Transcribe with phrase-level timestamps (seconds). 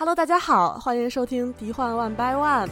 [0.00, 2.66] Hello，大家好，欢迎收听《敌幻 One by One》。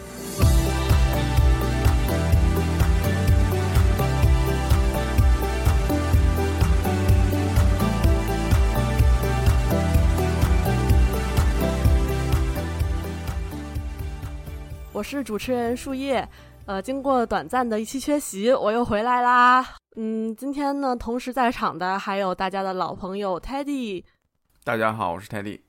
[14.91, 16.27] 我是主持人树叶。
[16.65, 19.77] 呃，经过短暂的一期缺席，我又回来啦。
[19.97, 24.03] 嗯，今天呢，同时在场的还有大家的老朋友 Teddy。
[24.65, 25.68] 大家好，我是 Teddy。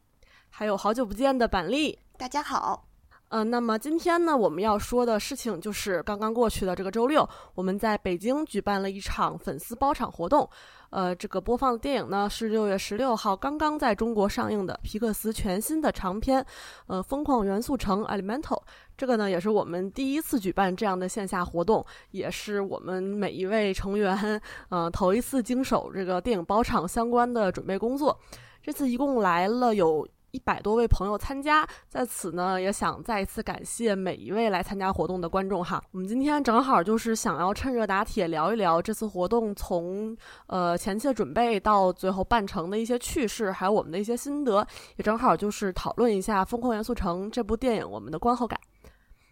[0.59, 2.85] 还有好久不见的板栗，大家好。
[3.29, 10.49] 嗯，那么今天呢，我们要说的事情就是刚刚过去的这个周六，我们在北京举办了一场粉丝包场活动。
[10.89, 16.45] 呃，这个播放的电影呢是六月十六号刚刚在中国上映的皮克斯全新的长片，
[16.87, 18.61] 呃，《疯狂元素城》（Elemental）。
[18.97, 28.19] 这个呢也是我们第一次举办这样的线下活动，也是我们每一位成员，呃，头一次经手这个电影包场相关的准备工作。
[28.61, 35.81] 这次一共来了有一百多位朋友参加，在此呢也想再一次感谢每一位来参加活动的观众哈。
[35.91, 40.15] 我们今天正好就是想要趁热打铁聊一聊这次活动从
[40.47, 44.65] 呃前期的准备到最后办成的一些趣事，还有我们的一些心得，
[44.97, 48.59] 也正好就是讨论一下《疯狂元素城》这部电影我们的观后感。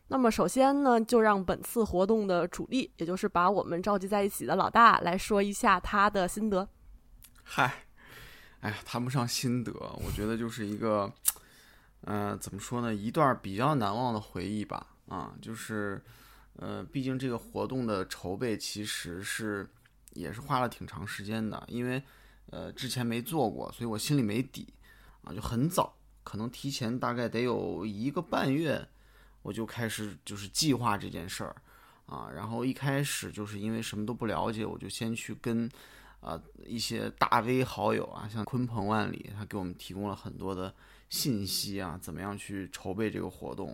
[0.09, 6.67] 那么首先呢，就让本次活动的主力，也就是把我们召集在一起的老大来说一下他的心得。
[7.43, 7.86] 嗨。
[8.61, 11.11] 哎呀，谈不上心得，我觉得就是一个，
[12.01, 14.87] 呃，怎么说呢，一段比较难忘的回忆吧。
[15.07, 16.03] 啊，就是，
[16.55, 19.65] 呃，毕竟这个活动的筹备其实是
[20.13, 22.01] 也是花了挺长时间的，因为，
[22.47, 24.67] 呃，之前没做过，所以我心里没底。
[25.23, 28.85] 啊，就很早，可能提前大概得有一个半月，
[29.43, 31.55] 我就开始就是计划这件事儿。
[32.07, 35.69] 啊，然后一开始就是因为什么都不了解，我就先去跟。
[36.19, 40.73] 啊，一些大 V 好友啊，像鲲鹏万里，他给我们提供了很多的
[41.09, 43.71] 信息啊，怎么样去筹备这个活动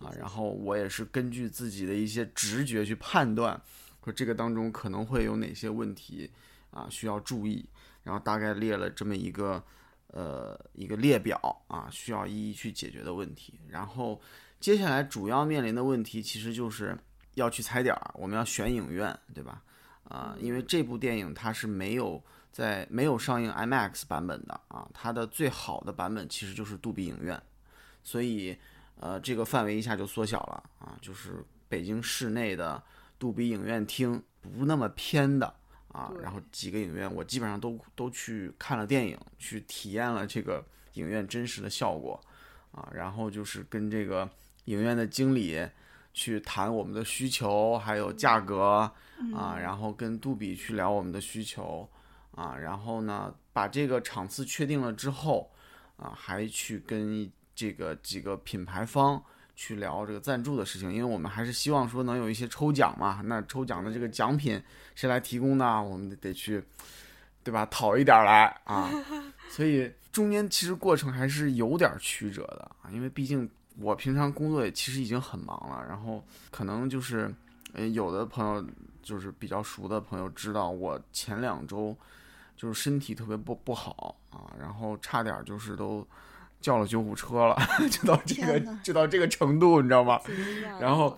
[0.00, 0.12] 啊？
[0.18, 3.60] 然后我也是根据自己的一些直觉去判断，
[4.04, 6.30] 说这个当中可能会有哪些问题
[6.70, 7.68] 啊需要注意，
[8.02, 9.62] 然后大概列了这么一个
[10.08, 11.38] 呃一个列表
[11.68, 13.58] 啊，需要一一去解决的问题。
[13.68, 14.20] 然后
[14.60, 16.96] 接下来主要面临的问题其实就是
[17.34, 19.62] 要去踩点儿，我们要选影院，对吧？
[20.08, 27.38] 啊，因为这部电影它是没有在没有上映 IMAX 版本的啊，它的最好的版本其实就是杜比影院，
[28.02, 28.56] 所以
[28.98, 32.82] 呃这个范围一下就缩小了啊，就是北京市内的
[33.18, 35.54] 杜比影院厅不那么偏的
[35.88, 40.64] 啊，然后几个影院我基本上都都去看了电影，去体验了这个
[40.94, 42.18] 影院真实的效果
[42.72, 44.26] 啊，然后就是跟这个
[44.64, 45.68] 影院的经理。
[46.18, 48.90] 去谈我们的需求，还有价格
[49.32, 51.88] 啊，然后跟杜比去聊我们的需求
[52.32, 55.48] 啊，然后呢，把这个场次确定了之后
[55.96, 59.22] 啊，还去跟这个几个品牌方
[59.54, 64.60] 去聊这个赞助的事情，因为我们还是希望说能有一些抽奖嘛，那抽奖的这个奖品
[64.96, 65.80] 谁来提供呢？
[65.80, 66.60] 我们得去，
[67.44, 67.64] 对吧？
[67.66, 68.90] 讨一点来啊，
[69.48, 73.48] 所以中间其实过程还是有点曲折的啊，因为毕竟。
[73.80, 77.32] 我平常工作也其实已经很忙了，然后可能就是，
[77.72, 78.64] 呃，有的朋友
[79.02, 81.96] 就是比较熟的朋友知道，我前两周
[82.56, 86.06] 就是身体特别不不好啊，然后差点就是都
[86.60, 87.56] 叫了救护车了，
[87.88, 90.20] 就到这个就到这个程度，你知道吗？
[90.80, 91.16] 然后，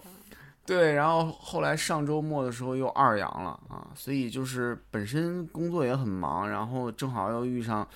[0.67, 7.89] 对，然后后来上周末的时候又二阳了啊，所以就是本身工作也很忙，然后正好又遇上。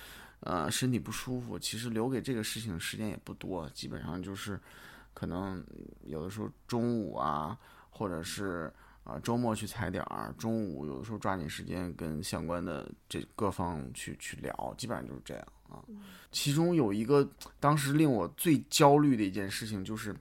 [0.45, 4.59] 呃，身体不舒服，其实留给这个事情的时间也不多，基本上就是，
[5.11, 5.65] 可能
[6.03, 7.57] 有的时候中午啊，
[7.89, 8.71] 或者是
[9.03, 15.81] 啊周末去踩点儿，中午有的时候抓紧时间跟相关的这各方去去聊，基本上就是这样啊。
[16.31, 17.27] 其中有一个
[17.59, 20.15] 当时令我最焦虑的一件事情，就是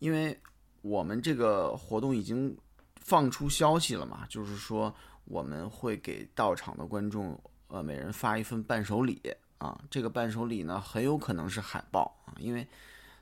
[0.00, 0.38] 因为
[0.82, 2.54] 我们这个活动已经
[2.96, 4.94] 放出消息了嘛，就是说
[5.24, 9.18] 我们会给到场的观众呃每人发一份伴手礼。
[9.58, 12.66] 啊，这个伴手礼呢，很有可能是海报啊，因为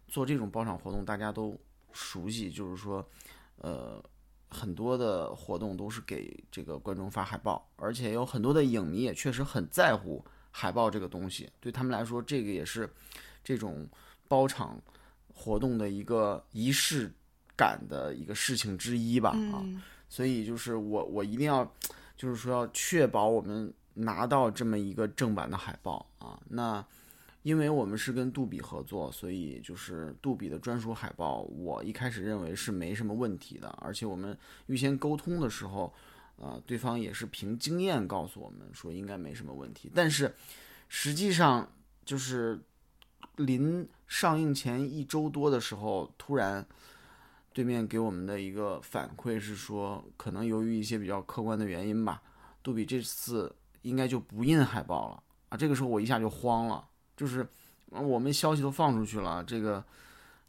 [0.09, 1.57] 做这种包场活动，大家都
[1.93, 3.07] 熟悉，就是说，
[3.59, 4.03] 呃，
[4.49, 12.93] 很多的活动都是给这个观众发海报，而且有很多的影迷也确实很在乎海报这个东西，对他们来说，这个也是
[13.45, 13.89] 这种
[14.27, 14.77] 包场
[15.33, 17.13] 活动的一个仪式
[17.57, 19.63] 感的一个事情之一吧啊，
[20.09, 21.65] 所以就是我我一定要，
[22.17, 23.73] 就是说要确保我们。
[23.95, 26.85] 拿到这么一个正版的海报啊，那
[27.43, 34.37] 因为我们是跟杜比合作，所以就是杜比的专属海报，我一开始认为是没什么问题的，而且我们
[34.67, 35.93] 预先沟通的时候，
[36.37, 40.35] 呃，对方也是凭经验告诉我们说应该没什么问题，但是
[40.89, 41.71] 实际上
[42.05, 42.59] 就是
[43.37, 46.67] 临上映前一周多的时候，突然
[47.53, 52.23] 对面给我们的一个反馈是说，可能由于一些比较客观的原因吧，
[52.63, 55.57] 杜比这次应该就不印海报了啊。
[55.57, 56.85] 这个时候我一下就慌了，
[57.17, 57.49] 就是
[57.91, 59.83] 我们消息都放出去了，这个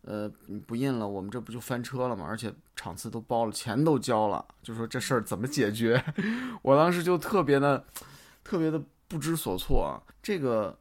[0.02, 0.30] 呃
[0.66, 2.26] 不印了，我们这不就翻车了吗？
[2.28, 6.04] 而且场次都包了，钱都交了，就说这事儿怎么解决？
[6.62, 7.86] 我当时就特别的
[8.44, 10.02] 特别的不知所措啊。
[10.22, 10.78] 这个。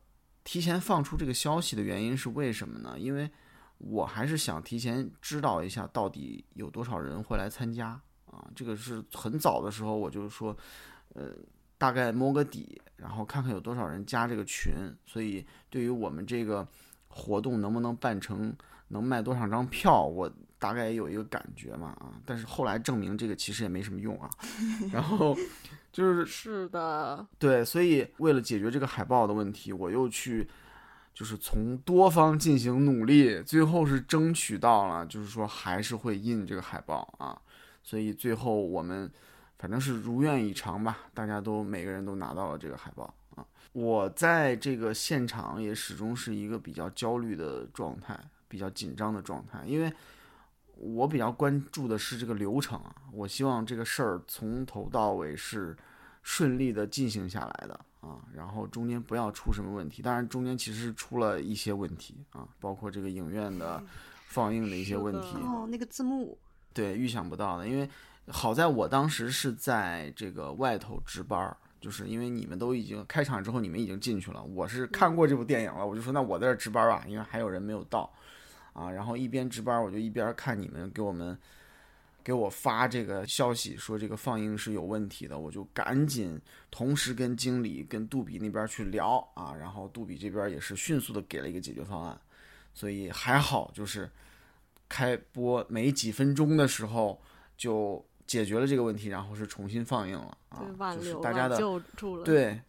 [0.46, 2.96] 提前放出这个消息的原因是为什么呢？
[2.98, 3.30] 因为
[3.78, 8.46] 我还是想提前知道一下到底有多少人会来参加啊。
[8.54, 10.54] 这个是很早的时候我就说，
[11.14, 11.30] 呃，
[11.84, 14.72] 大概摸个底，然后看看有多少人加这个群。
[15.04, 16.66] 所以对于我们这个
[17.08, 18.56] 活动能不能办成，
[18.88, 22.14] 能卖多少张票，我大概也有一个感觉嘛啊。
[22.24, 24.30] 但是后来证明这个其实也没什么用啊。
[24.90, 25.36] 然后。
[25.92, 30.44] 就是是的，对，所以为了解决这个海报的问题，我又去，
[31.14, 37.40] 就是从多方进行努力，最后是争取到了，就是说还是会印这个海报啊。
[37.84, 39.08] 所以最后我们
[39.58, 43.44] 反正是如愿以偿吧，大家都每个人都拿到了这个海报啊。
[43.72, 48.18] 我在这个现场也始终是一个比较焦虑的状态，
[48.48, 49.92] 比较紧张的状态，因为。
[50.76, 55.74] 我比较关注的是这个流程啊，我希望这个事儿从头到尾是
[56.24, 60.02] 顺利的进行下来的啊，然后中间不要出什么问题。
[60.02, 63.80] 当然，中间其实出了一些问题啊，包括这个影院的
[64.26, 65.36] 放映的一些问题。
[65.36, 66.36] 哦，那个字幕。
[66.72, 67.88] 对，预想不到的，因为
[68.28, 78.12] 好在我当时是在这个外头值班，就是因为你们都已经开场之后，你们已经进去了，我是看过这部电影了，我就说那我在这值班吧，因为还有人没有到。
[78.72, 81.38] 啊，然后一边值班，我就一边看你们给我们
[82.24, 86.40] 给我发这个消息，说这个放映是有问题的，我就赶紧
[86.72, 92.20] 同时跟经理跟杜比那边去聊啊，然后杜比这边也是迅速的给了一个解决方案，
[92.72, 94.10] 所以还好，就是
[94.88, 97.22] 开播没几分钟的时候
[97.56, 101.58] 就解决了这个问题，然后是重新放映了啊，就是大家的
[102.24, 102.60] 对。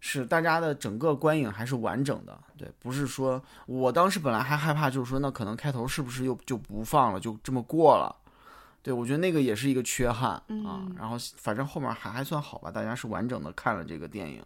[0.00, 8.14] 是大家的整个观影还是完整的，对，不是说我当时本来还害怕，就是说那可能开头是不是又就不放了，就这么过了，
[8.80, 10.30] 对我觉得那个也是一个缺憾
[10.64, 10.86] 啊。
[10.96, 14.40] 然后反正后面还还算好吧，大家是完整的看了这个电影。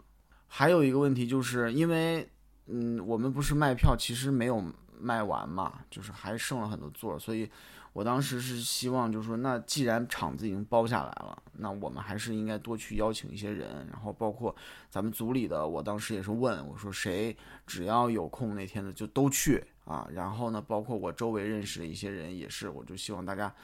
[0.48, 2.26] 还有一个问题就是因为，
[2.68, 4.64] 嗯，我们不是卖票其实没有
[4.98, 7.46] 卖完嘛，就是还剩了很多座，所以。
[7.92, 14.54] 我当时是希望，就是说，那既然场子已经包下来了，那我们还是应该多去邀请一些人，然后包括
[14.88, 17.36] 咱们组里的，我当时也是问我说，谁
[17.66, 20.08] 只要有空那天的就都去啊。
[20.10, 23.54] 然后呢，包括我周围认识的一些人也是，我就希望大家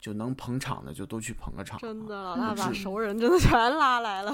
[0.00, 1.78] 就能捧场的就都去捧个场。
[1.80, 4.32] 真的， 那把熟人真的全拉来了。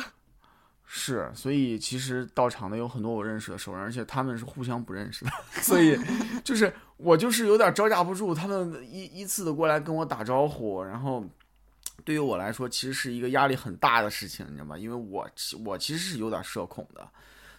[0.90, 5.30] 是，所以其实到场的有很多我认识的熟人，而且他们是互相不认识的，
[5.60, 5.98] 所以
[6.42, 11.22] 就是我就是有点招架不住，他们依依次的过来跟我打招呼，然后
[12.06, 14.78] 对于我来说其实是一个压力很大的事情，你知道吗？
[14.78, 15.28] 因为我
[15.62, 17.06] 我其实是有点社恐的，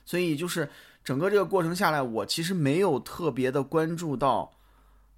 [0.04, 0.68] 所以就是
[1.04, 4.52] 整个这个过程下来，我其实没有特别的关注到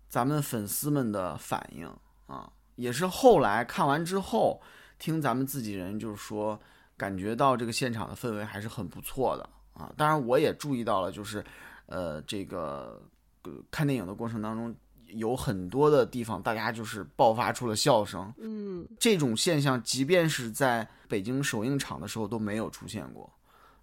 [0.09, 1.89] 咱们粉丝们的反应
[2.27, 4.61] 啊，也是后来看完之后
[4.99, 6.59] 听咱们自己人就是说。
[7.01, 9.91] 感觉到这个现场的氛围还是很不错的啊！
[9.97, 11.43] 当然，我也注意到了，就是，
[11.87, 13.01] 呃，这个
[13.71, 14.75] 看电影的过程当中，
[15.07, 18.31] 有很多的地方大家就是爆发出了笑声。
[18.37, 23.27] 嗯，这种现象即便是在北京首映场的时候都没有出现过，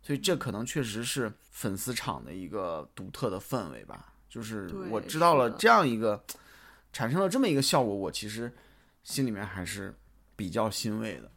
[0.00, 4.12] 所以这可能确实是粉丝场的一个独特的氛围吧。
[4.28, 6.22] 就是我知道了这样一个
[6.92, 8.52] 产生了这么一个效果，我其实
[9.02, 9.92] 心里面还是
[10.37, 11.28] 比较欣慰的。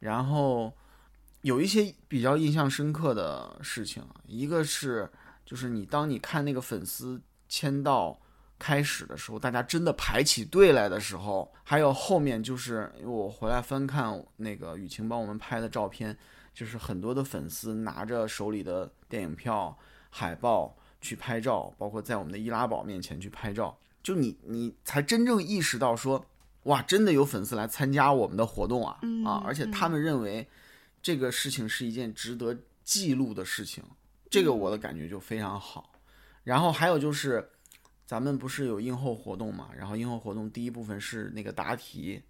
[0.00, 0.72] 然后
[1.42, 5.10] 有一些比较印象深刻的事情，一个是
[5.44, 8.18] 就是你当你看那个粉丝签到
[8.58, 16.16] 开始的时候，大家真的排起队来的时候，还有后面就是我回来翻看那个雨晴帮我们拍的照片，
[16.54, 19.76] 就是很多的粉丝拿着手里的电影票、
[20.10, 26.24] 海报去拍照，包括在我们的易拉宝面前去拍照，就你你才真正意识到说。
[26.68, 29.00] 哇，真的有粉丝来参加我们的活动啊！
[29.24, 30.46] 啊，而且他们认为
[31.00, 33.82] 这个事情是一件值得记录的事情，
[34.28, 35.94] 这个我的感觉就非常好。
[36.44, 37.48] 然后还有就是，
[38.04, 39.70] 咱们不是有映后活动嘛？
[39.74, 42.22] 然后映后活动第一部分是那个答题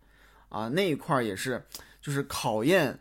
[0.50, 1.66] 啊，那一块儿也是
[2.00, 2.97] 就是考验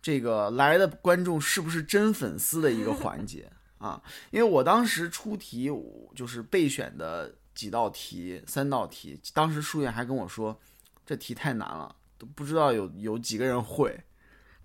[0.00, 4.02] 这个来的观众是不是真粉丝的一个环节啊。
[4.30, 5.70] 因为我当时出题
[6.14, 7.34] 就是备选的。
[7.54, 10.58] 几道题，三道题，当时书院还跟我说，
[11.04, 13.98] 这题太难了，都不知道有有几个人会，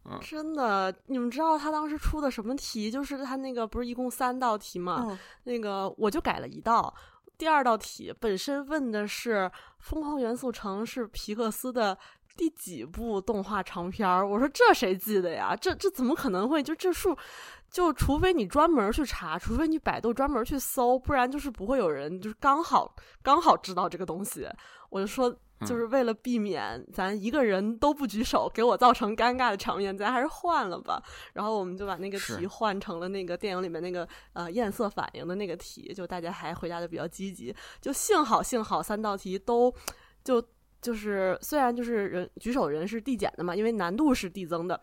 [0.05, 2.89] 嗯，真的，你们知道他当时出的什么题？
[2.89, 5.05] 就是他那个不是一共三道题吗？
[5.09, 6.93] 嗯那个我就改了一道。
[7.37, 9.39] 第二道题本身问的是
[9.79, 11.95] 《疯狂元素城》是皮克斯的
[12.35, 14.27] 第几部动画长片儿？
[14.27, 15.55] 我说这谁记得呀？
[15.55, 16.63] 这这怎么可能会？
[16.63, 17.15] 就这数，
[17.69, 24.47] 就除非你专门去查，除非你百度专门去搜，不然就是不会有人就是刚好刚好知道这个东西。
[24.89, 25.29] 我就说，
[25.65, 31.03] 就是为了避免咱一个人都不举手，给我造成尴尬的场面，咱还是换了吧。
[31.33, 37.53] 然后我们就把那个题换成了那个电影里面那个呃艳色反应的那个题，就大家还回答的比较积极。
[37.81, 39.71] 就幸好幸好三道题都
[40.23, 40.41] 就
[40.81, 44.79] 就是虽然就是人举手人是递减的嘛，因为难度是递增的。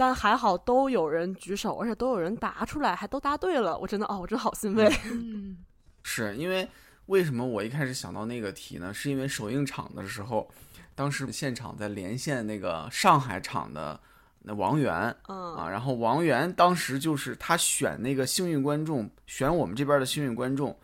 [0.00, 3.76] 但还好都有人举手，而且都有人答出来，还都答对了。
[3.76, 4.90] 我真的哦，我真好欣慰。
[5.04, 5.58] 嗯，
[6.02, 6.66] 是因为
[7.04, 8.94] 为什么我一开始想到那个题呢？
[8.94, 10.50] 是因为首映场的时候，
[10.94, 14.00] 当时现场在连线那个上海场的
[14.40, 20.74] 那王源嗯啊，然后王源当时就是他选那个幸运观众，选我们这边的幸运观众，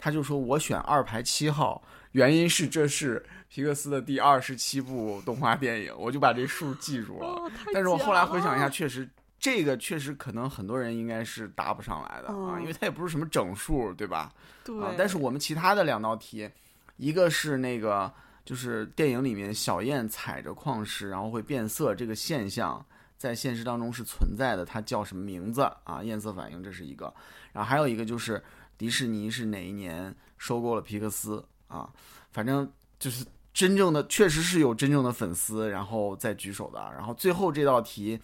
[0.00, 3.24] 他就说我选二排七号，原因是这是
[3.54, 7.48] 皮克斯的第二十七部动画电影，我就把这数记住了。
[7.72, 9.08] 但是我后来回想一下，确实
[9.38, 14.32] 这个确实可能很多人应该是答不上来的啊，嗯因为它也不是什么整数，对吧？
[14.64, 16.50] 对、啊，但是我们其他的两道题，
[16.96, 18.12] 一个是那个
[18.44, 22.84] 就是电影里面小燕踩着矿石然后会变色这个现象。
[23.16, 26.02] 在现实当中是存在的，它叫什么名字啊？
[26.02, 27.04] 艳色反应这是一个，
[27.52, 28.42] 然后还有一个就是
[28.76, 31.88] 迪士尼是哪一年收购了皮克斯啊？
[32.32, 32.68] 反正
[32.98, 36.80] 就是真正的，确实是有真正的粉丝然后再举手的。
[36.92, 38.20] 然后最后这道题，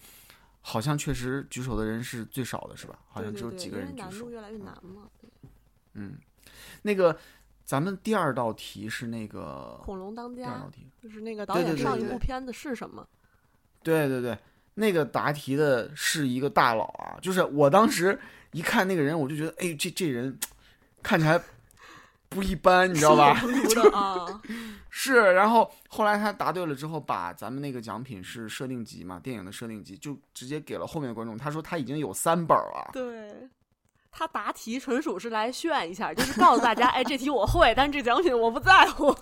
[0.59, 2.99] 好像确实举手的人是最少的，是吧？
[3.07, 4.29] 好像只有几个人难度。
[4.29, 5.07] 越来越难嘛。
[5.93, 6.17] 嗯，
[6.81, 7.17] 那个
[7.63, 13.07] 咱们第二道题是那个恐龙当家第二道题，就是那个导演上一部片子是什么？
[13.81, 14.37] 对对对，
[14.73, 18.19] 那个答题的是一个大佬啊，就是我当时
[18.51, 20.37] 一看那个人，我就觉得，哎，这这人
[21.01, 21.41] 看起来
[22.31, 23.39] 不一般，你知道吧？
[24.89, 31.37] 是，然后后来他答对了之后，把咱们那个奖品是设定集嘛，电影的设定集，就直接给了后面的观众。
[31.37, 33.47] 他说他已经有三本了，对。
[34.13, 39.15] 他答题纯属是来炫一下，就是告诉大家， 哎，这题我会，但是这奖品我不在乎。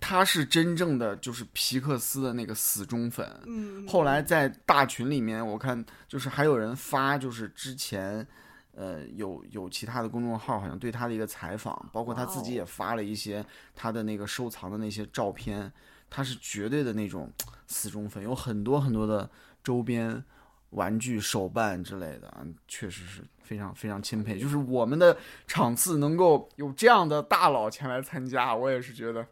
[0.00, 3.40] 他是真正的就是皮克斯的那个死忠粉。
[3.46, 8.26] 嗯，后来在大群里面，我看就是还有人发，就是之前，
[8.74, 15.70] 呃，有有其他的公众号好像对他的一个采访，包括他自己也发了一些他的那个收藏的那些照片，
[16.08, 17.30] 他是绝对的那种
[17.66, 19.30] 死忠粉，有很多很多的
[19.62, 20.24] 周边
[20.70, 24.38] 玩具、手办之类的，嗯确实是非常非常钦佩。
[24.38, 29.26] 就是我们的场次能够有这样的大佬前来参加，我也是觉得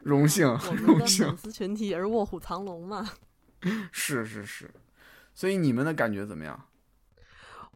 [0.00, 1.36] 荣幸，很 荣幸粉。
[1.36, 3.06] 丝群体也是卧虎藏龙嘛。
[3.92, 4.70] 是是是，
[5.34, 6.58] 所以你们的感觉怎么样？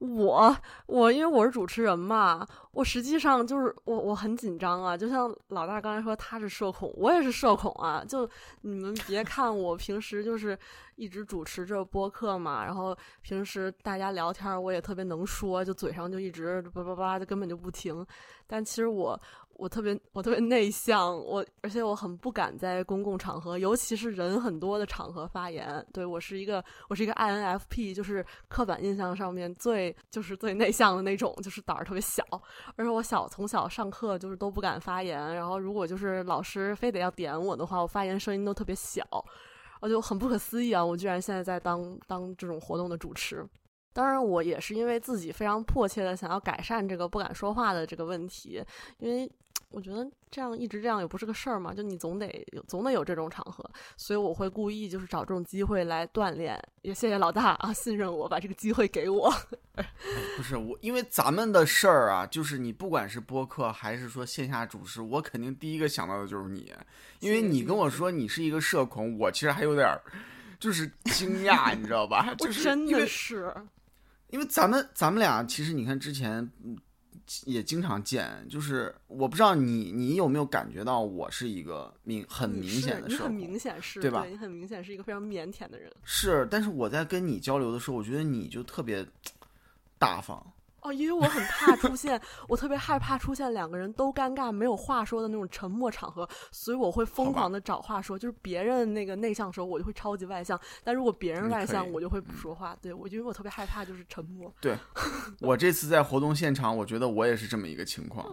[0.03, 0.57] 我
[0.87, 8.05] 我因为我是主持人嘛，我实际上就是我我很紧张啊，就像老大刚才说他是社恐，我也是社恐啊。
[8.05, 8.29] 就
[8.63, 10.59] 你们别看我平时就是
[10.97, 18.05] 一直主持着播客嘛，然后平时大家聊天我也特别能说，就嘴上就一直叭叭叭就根本就不停。
[18.49, 19.19] 但其实我
[19.57, 25.85] 我特别我特别内向，我而且我很不敢在公共场合，尤其是人很多的场合发言。
[25.93, 32.25] 对我是一个我是一个 INFP，就是刻板印象上面最就是最内向的那种，就是胆儿特别小。
[32.77, 39.05] 而且我小从小上课就是都不敢发言，然后如果就是老师非得要点我的话，我发言声音都特别小，
[39.81, 40.85] 我就很不可思议啊！
[40.85, 43.47] 我居然现在在当当这种活动的主持。
[43.93, 48.63] 当然，我也是因为自己非常迫切的想要改善这个不敢说话的这个问题，
[48.99, 49.31] 因为
[49.71, 53.65] 我觉得这样一直这样也不是个事儿嘛，就你总得有总得有这种场合，
[53.97, 56.63] 所以我会故意就是找这种机会来锻炼。
[56.83, 59.33] 也谢谢老大啊，信任我，把这个机会给我。
[60.37, 66.71] 不是我，因为咱们的事儿啊，就是你不管是播客还是说线下主持，我肯定第一个想到的就是你，
[67.21, 70.03] 因为你跟我说你是一个社恐，我其实还有点儿
[70.61, 72.29] 就是惊讶，你知道吧？
[72.41, 73.55] 我就是真的是，
[74.33, 76.77] 因为咱们咱们俩其实你看之前嗯
[77.45, 85.91] 也经常见，就是我不知道你你有没有感觉到我是一个明很明显的社恐，明显是对吧你很明显是一个非常腼腆的人。
[86.03, 89.07] 是，但是我在跟你交流的时候，我觉得你就特别
[89.99, 90.45] 大方
[90.83, 98.19] 哦，因为我很怕出现，我特别害怕出现两个人都尴尬没有话说的那种沉默场合，所以我会疯狂的找话说。
[98.19, 102.77] 就是别人那个内向的时候，我就会超级外向；但如果别人外向，我就会不说话。
[102.83, 104.53] 对我，因为我特别害怕就是沉默。
[104.61, 104.77] 对，
[105.41, 108.27] 我这次在活动现场，我觉得我也是这么一个情况，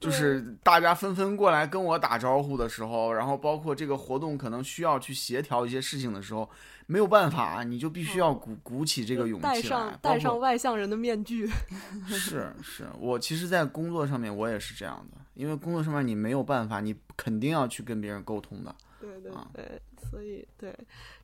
[0.00, 6.50] 就是大家纷纷过来跟我打招呼的时候，然后包括这个活动可能需要去协调一些事情的时候。
[6.86, 11.48] 没有办法，你就必须要鼓鼓起这个勇气来，戴上戴上外向人的面具。
[12.08, 18.74] 是是，我其实，在工作上面我也是这样的，因为工作上面你没有办法，你肯定要去跟别人沟通的。
[19.02, 20.74] 对对对，所以对。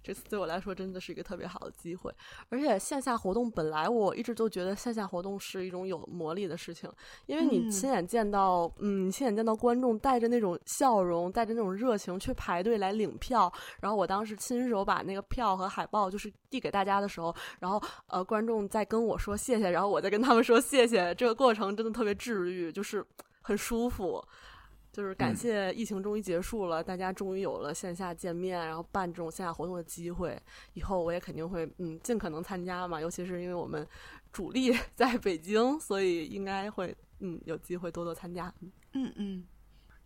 [0.02, 2.11] 这次对我来说真的是一个特别好的机会，
[2.49, 6.90] 而且线下活动本来我一直都觉得线下活动是一种有魔力的事情，
[7.26, 23.04] 因为你亲眼见到，嗯，亲眼见到观众带着那种笑容，带着那种热情去排队来领票，然后我当时亲手把那个票和海报就是递给大家的时候，然后呃，观众在跟我说谢谢，然后我再跟他们说谢谢，这个过程真的特别治愈，就是
[23.42, 24.25] 很舒服。
[24.99, 30.37] 就是感谢疫情终于结束了，大家终于有了线下见面，然后办这种线下活动的机会。
[30.75, 33.87] 以后我也肯定会嗯尽可能参加嘛，尤其是因为我们
[34.33, 38.52] 主力 在北京，所以应该会嗯有机会多多参加。
[38.93, 39.45] 嗯嗯，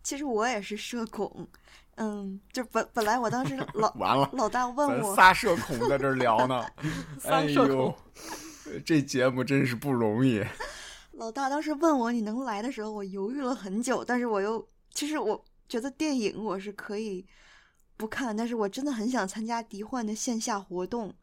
[0.03, 1.47] 其实我也是社恐，
[1.95, 6.63] 嗯，就本本来我当时老 完了，老大问我仨社恐在这聊呢，
[7.25, 7.91] 哎呦，
[8.85, 10.43] 这节目真是不容易。
[11.13, 14.63] 老大当时问我你能来的时候，我犹豫了很久，但是我又。
[14.93, 17.25] 其实我觉得电影我是可以
[17.97, 21.13] 不看，但是我真的很想参加迪幻的线下活动。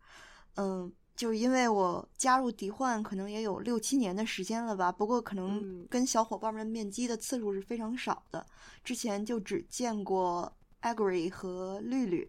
[0.57, 8.45] 嗯，就因为我加入迪幻可能也有六七年的时间了吧，不过可能跟小伙伴们面基的次数是非常少的。
[8.83, 12.29] 之前就只见过 Agri 和绿绿，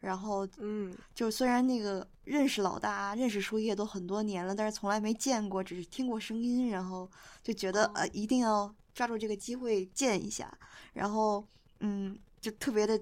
[0.00, 7.10] 然后嗯，就虽然那个认识老大、认识树叶都很多年了，但是从来没见过，只是听过声音，然后
[7.42, 8.74] 就觉得呃一定要。
[8.94, 10.52] 抓住这个机会见一下，
[10.92, 11.46] 然后
[11.80, 13.00] 嗯，就特别的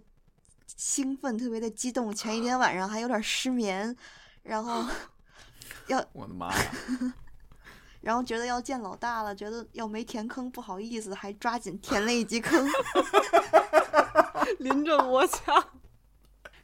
[0.77, 2.15] 兴奋，特别的激动。
[2.15, 3.95] 前一天晚上还有点失眠，
[4.43, 4.85] 然后
[5.89, 6.73] 要我的妈呀！
[8.01, 12.67] 然后觉得要见老大了，觉得要没填坑不好意思，还抓紧填了一级坑，
[14.59, 15.63] 临阵磨枪。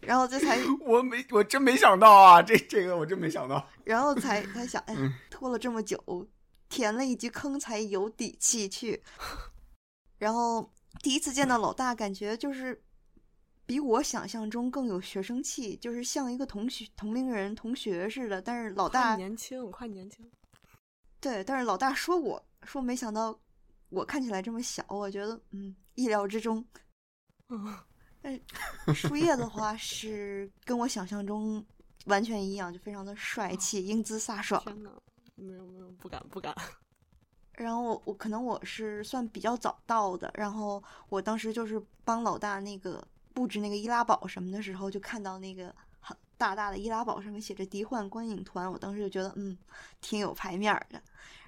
[0.00, 3.68] 然后这才我没我真没想到啊，这这个我真没想到。
[3.84, 4.94] 然后才才想，哎，
[5.28, 5.98] 拖了这么久。
[6.68, 9.02] 填了一级坑才有底气去，
[10.18, 12.82] 然后第一次见到老大，感觉就是
[13.64, 18.42] 比我想象中更有学生气，就是像一个同学、同龄人、同学似的。
[18.42, 20.30] 但是老大年轻，快年轻。
[21.20, 23.38] 对，但是老大说我说没想到
[23.88, 26.64] 我看起来这么小，我觉得嗯意料之中。
[27.48, 27.78] 嗯，
[28.20, 31.64] 但树叶的话是跟我想象中
[32.06, 34.62] 完全一样，就非常的帅气、英姿飒爽。
[35.36, 36.54] 没有没有，不敢不敢。
[37.56, 49.56] 然后我我可能我是算比较早到的，然后我当时就是帮老大那个布置那个易拉宝什么的时候，就看到那个很大大的易拉宝上面写着“迪幻观影团”，我当时就觉得嗯，
[50.02, 51.00] 挺有排面的。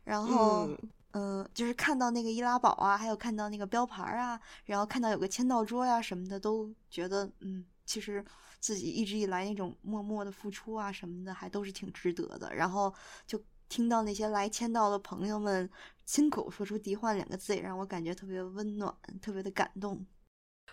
[0.02, 0.66] 然后
[1.12, 8.24] 嗯，就是看到那个易拉宝啊，还有看到那个标牌啊，然后看到有个签到桌呀什么的，都觉得嗯，其实
[8.60, 12.54] 自己一直以来那种默默的付出啊什么的，还都是挺值得的。
[12.54, 12.94] 然后
[13.26, 13.38] 就。
[13.68, 15.68] 听到那些来签到的朋友们
[16.04, 20.04] 亲口说出“迪幻”两个字，也让我感觉特别温暖，特别的感动。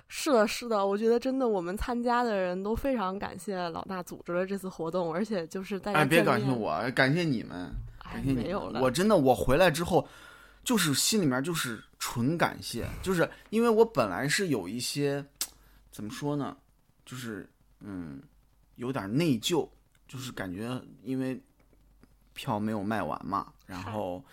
[0.08, 8.81] 是的，是的，我觉得真的，我们参加的人都非常感谢老大组织了这次活动，而且就是大家哎，别感谢我，感谢你们，感谢你们。
[8.81, 10.08] 我真的，我回来之后，
[10.63, 15.25] 就是心里面就是纯感谢，就是因为我本来是有一些
[15.91, 16.55] 怎么说呢，
[17.05, 18.21] 就是嗯，
[18.75, 19.67] 有点内疚，
[20.08, 21.41] 就是感觉因为。
[22.36, 24.24] 票没有卖完嘛，然后，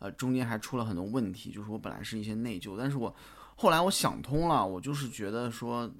[0.00, 3.14] 呃，中间还出了很多问题，就是我本来是一些内疚，但是我
[3.54, 5.90] 后来我想通了，我就是觉得说，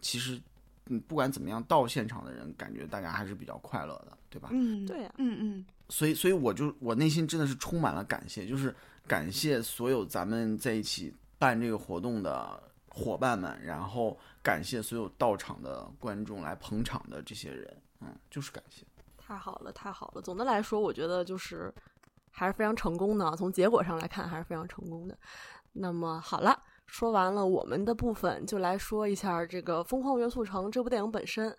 [0.00, 0.40] 其实，
[0.86, 4.48] 嗯，不管怎么样，到现场的人感觉大家还是比较快乐的，对吧？
[4.52, 8.74] 嗯，对呀，嗯嗯，所以，所以我就我内心真的是充满了感谢，就是
[9.06, 18.84] 感谢所有咱们在一起办这个活动的伙伴们，然后感谢所有到场的观众来捧场的这些人，嗯，就是感谢。
[19.28, 20.22] 太好了，太好了！
[20.22, 21.70] 总的来说，我觉得就是
[22.30, 23.30] 还是非常成功的。
[23.36, 25.14] 从结果上来看，还是非常成功的。
[25.74, 31.54] 那么好了，说完了我们的部分，就来说一下这个《疯狂元素城》这部电影本身。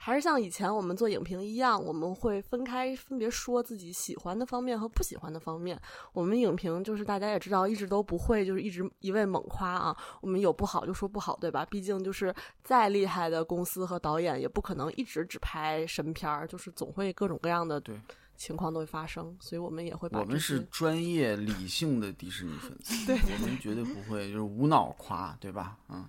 [0.00, 5.78] 还是像以前我们做影评一样，我们会分开分别说自己喜欢的方面和不喜欢的方面。
[6.12, 9.96] 我们影评就是大家也知道，一直都不会就是一直一味猛夸啊。
[10.22, 11.66] 我们有不好就说不好，对吧？
[11.66, 18.00] 毕竟就是再厉害的公司和导演，也不可能一直只拍神片儿，就是总会各种各样的对
[18.36, 25.76] 情况都会发生，所以我们也会把我们是专业理性的迪士尼粉丝， 对我们绝对不会就是无脑夸，对吧？
[25.88, 26.08] 嗯，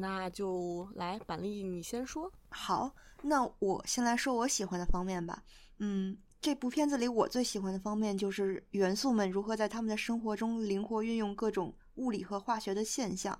[0.00, 2.30] 那就来板栗，你先说。
[2.48, 2.90] 好，
[3.22, 5.42] 那我先来说我喜欢的方面吧。
[5.78, 13.38] 嗯，这部片子里我最喜欢的方面就是元素们如何在他们的生活中灵活运用各种物理和化学的现象。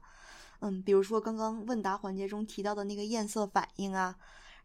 [0.61, 4.15] 嗯，比如说刚刚问答环节中提到的那个焰色反应啊，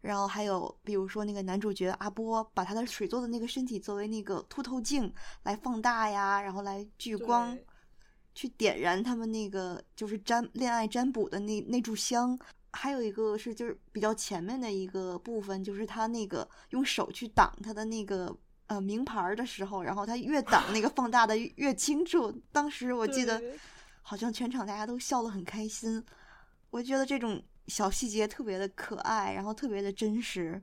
[0.02, 7.66] 然后还有比如说那个男主角阿波把他的水做的那个身体作为那个凸透镜来放大呀，然后来聚光对。
[8.36, 12.38] 去点燃他们那个就是占恋爱占卜的那那炷香，
[12.70, 22.30] 还有一个是就是比较前面的一个部分，就是他那个用手去挡他的那个呃名牌的时候，然后他越挡那个放大的越越清楚。
[22.52, 23.42] 当时我记得
[24.02, 26.04] 好像全场大家都笑得很开心，
[26.68, 30.62] 我觉得这种小细节特别的可爱，然后特别的真实。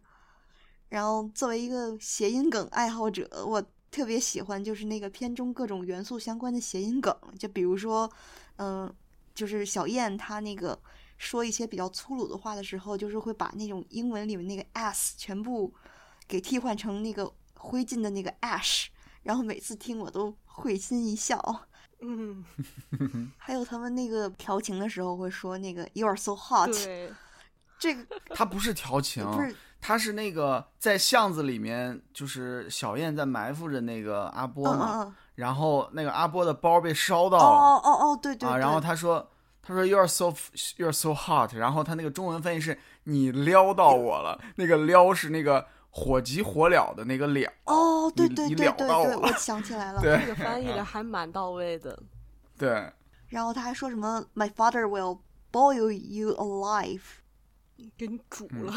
[0.89, 8.11] 然后作为一个谐音梗爱好者，我特别喜欢就是那个片中各种元素相关的谐音梗，就比如说，
[8.55, 8.91] 嗯、
[9.35, 10.77] 就是小燕她那个
[11.19, 15.71] 说一些比较粗鲁的话的时候，就是会把那种英文里面那个 s 全部
[16.27, 18.87] 给替换成那个灰烬的那个 ash，
[19.21, 21.67] 然后每次听我都会心一笑。
[22.01, 22.43] 嗯
[23.37, 26.71] 还有他们那个调情的时候会说那个 “You are so hot”，
[27.77, 39.29] 这个他不是调情，不是他是那个在巷子里面，就是小燕在埋伏着那个阿波嗯嘛，然后那个阿波的包被烧到哦了、哦哦哦，对对啊，对，然后他说。
[39.65, 40.25] 他说 “You're so
[40.75, 50.01] you're so hot”，然后他那个中文翻译是“你撩到我了”，那个撩是那个火急火燎的那个燎，哦，对对对对对，我我 想起来了。
[50.01, 51.97] 这个翻译的还蛮到位的。
[52.57, 52.91] 对，
[53.29, 55.19] 然后他还说什么 “My father will
[55.49, 56.99] boil you alive”，
[57.97, 58.73] 给你煮嗯了，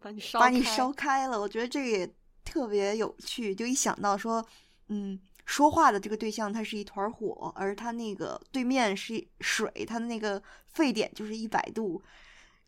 [0.00, 0.92] 把你烧，把你烧。
[0.92, 1.40] 开了。
[1.40, 4.44] 我觉得这个也特别有趣，就一想到说，
[4.88, 12.02] 嗯，说话的这个对象他是一团火，而他那个对面是水，他的那个沸点就是一百度，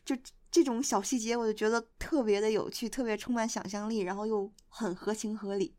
[0.05, 0.17] 就
[0.51, 5.75] 这种小细节，我就觉得特别的有趣，特别充满想象力，然后又很合情合理。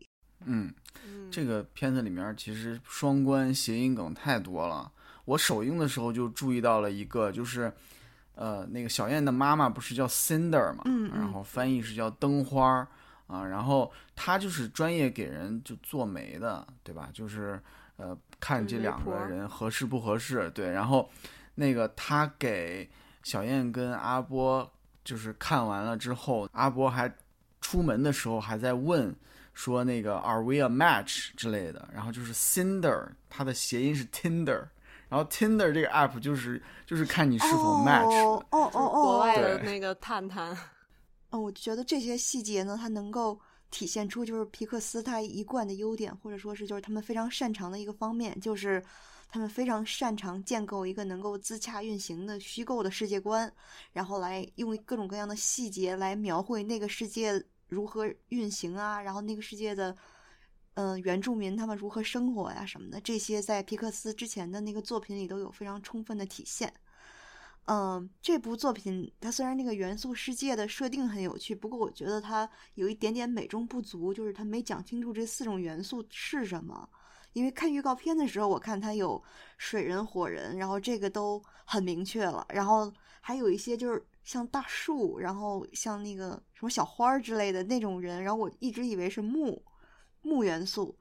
[0.46, 0.72] 嗯，
[1.06, 4.92] 嗯，这个片子里面其实双关谐音梗太多了。
[5.24, 7.74] 我首映的时候就注意到了一个，就是，
[8.36, 12.88] 呃，那个小燕的妈妈不是叫 Cinder 嘛，嗯嗯然后翻译是叫灯花儿
[13.28, 17.10] 啊，然后她就是专业给人就做媒的，对吧？
[17.14, 17.60] 就是
[17.98, 21.10] 呃，看这两个人合适不合适，对，然后
[21.56, 22.90] 那个她给
[23.24, 24.70] 小燕跟阿波
[25.04, 27.12] 就是看完了之后，阿波还
[27.62, 29.16] 出门的时候还在问。
[29.56, 34.66] 说那个 Are we a match 之类的，然后就是 Cinder，它的谐音是 Tinder，
[35.16, 38.04] 然后 Tinder 这个 app 就是就是看你是否 match。
[38.04, 40.52] 哦哦哦哦，国外的对那个探探，
[41.30, 43.40] 嗯，我觉得这些细节呢，它能够
[43.72, 48.84] 体现出就是皮克斯他一贯的优点，或者说是就是他们非常擅长的一个方面，就是
[49.30, 53.50] 他们非常擅长建构一个能够自洽运行的虚构的世界观，
[53.94, 59.96] 然后来用各种各样的细节来描绘那个世界如何运行啊，然后那个世界的。
[60.76, 66.72] 嗯，原住民他们如何生活呀什么的，这些在皮克斯之前的那个作品里都有非常充分的体现。
[67.68, 76.88] 嗯，这部作品它虽然那个元素世界的设定很有趣，不过我觉得它有一点点美中不足，就是它没讲清楚这四种元素是什么。
[77.34, 79.22] 因为看预告片的时候，我看它有
[79.58, 89.62] 水人、火人，然后这个都很明确了，然后还有一些就是像大树，然后像那个什么小花之类的那种人，然后我一直以为是木
[90.26, 90.98] 木元素。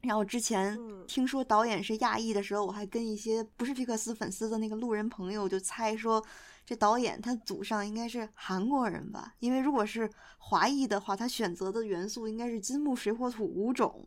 [0.00, 6.22] 然后之前嗯听说导演是亚裔的时候，我还跟一些不是皮克斯粉丝的那个路人朋友就猜说，
[6.66, 9.34] 这导演他祖上应该是韩国人吧？
[9.38, 14.06] 因为如果是华裔的话，他选择的元素应该是金木水火土五种。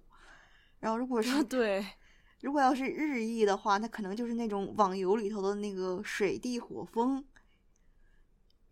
[0.79, 1.83] 然后如果是对，
[2.41, 7.25] 如果要是日裔的话，那可能就是那种网游里头的那个水地火风。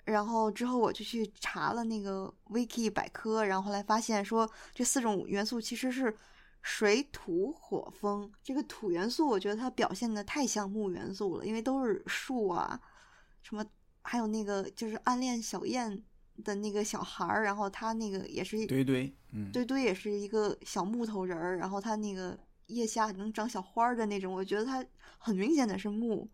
[0.06, 6.16] 然后之后我就去查了那个 wiki 百科，然后后来发现说这四种元素其实是
[6.62, 8.32] 水土火风。
[8.44, 12.80] 这个土元素，我觉得它表现的太像木元素了，因为都是树啊，
[13.42, 13.66] 什么
[14.04, 16.04] 还有那个就是暗恋小燕
[16.44, 22.38] 的那个小孩儿，然后他那个也是堆堆，嗯，堆堆也是一个小木头人儿，然后他那个
[22.68, 24.86] 腋下能长小花儿的那种，我觉得他
[25.18, 26.30] 很明显的是木。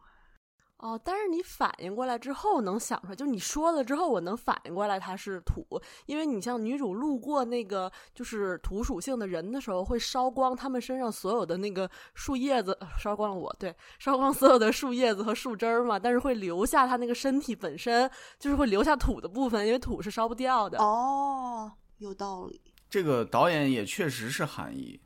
[0.82, 5.63] 哦，但是你反应过来之后能想出来，就是你说了之后，我能反应过来它是土，
[6.08, 20.80] 因为你像女主路过那个就是土属性的人的时候，会烧光他们身上所有的那个树叶子，呃烧光了我，对，烧光所有的树叶子和树枝儿嘛，但是会留下他那个身体本身，就是会留下土的部分，因为土是烧不掉的。
[20.80, 22.60] 哦，有道理。
[22.89, 25.00] 这个导演也确实是韩裔。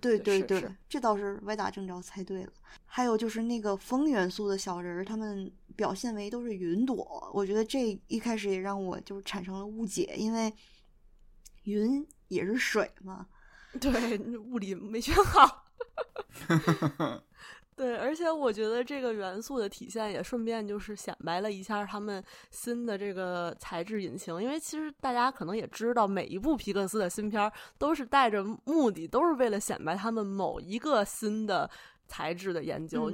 [0.00, 2.52] 对对对对这倒是歪打正着猜对了。
[2.84, 10.52] 还有就是那个风元素的小人儿，他们表现为都是云朵，我觉得这一开始也让我就是产生了误解，因为
[11.64, 13.26] 云也是水嘛。
[13.80, 15.72] 对，物理没学好。
[17.82, 31.68] 对，而且我觉得这个元素的体现也顺便就是显摆了一下他们新的这个材质引擎，因为其实大家可能也知道，每一部皮克斯的新片儿都是带着目的，都是为了显摆他们某一个新的
[32.06, 33.10] 材质的研究。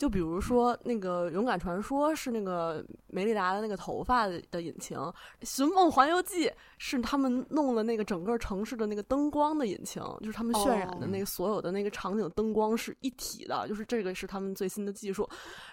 [0.00, 4.96] 就比如说那个《勇敢传说》是那个梅丽达的那个头发的引擎，
[5.42, 6.46] 《寻梦环游记》
[6.78, 15.28] 是他们弄了那个整个城市的那个灯光的引擎，就是他们渲染的那个所有的那个场景灯光是一体的，就是这个是他们最新的技术。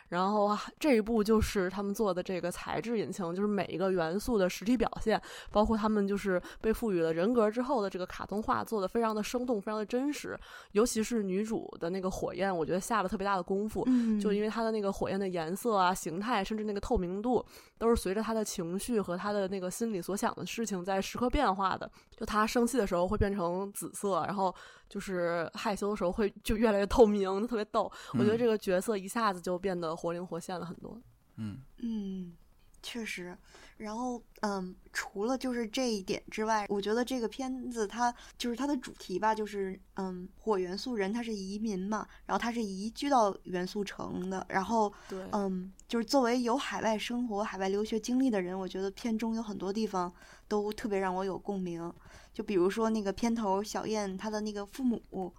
[0.10, 10.40] 然后啊这一步就是他们做的这个材质引擎，就是每一个元素的实体表现，包括他们就是被赋予了人格之后的这个卡通化，做的非常的生动，非常的真实。
[10.72, 13.84] 尤其是女主的那个火焰，我觉得下了特别大的功夫。
[13.88, 17.46] 嗯，就因为它的那个火焰的颜色啊、形态，甚至那个透明度，
[17.78, 21.90] 都是随着她的情绪和她的那个心里所想的事情在时刻变化的。
[22.18, 24.54] 就他生气的时候会变成紫色，然后
[24.90, 27.90] 就是害羞的时候会就越来越透明，特别逗。
[28.14, 31.00] 我觉得嗯这个角色一下子就变得活灵活现了很多。
[31.36, 32.36] 嗯嗯，
[32.82, 33.38] 确实。
[33.78, 50.12] 然后，嗯，除了就是这一点之外，我觉得这个片子它就是它的主题吧，就是嗯，火元素人他是移民嘛，然后他是移居到元素城的，然后对，嗯，就是作为有海外生活、海外留学经历的人，我觉得片中有很多地方
[50.48, 51.94] 都特别让我有共鸣。
[52.38, 55.34] 就比如说那个片头，小燕她的那个父母，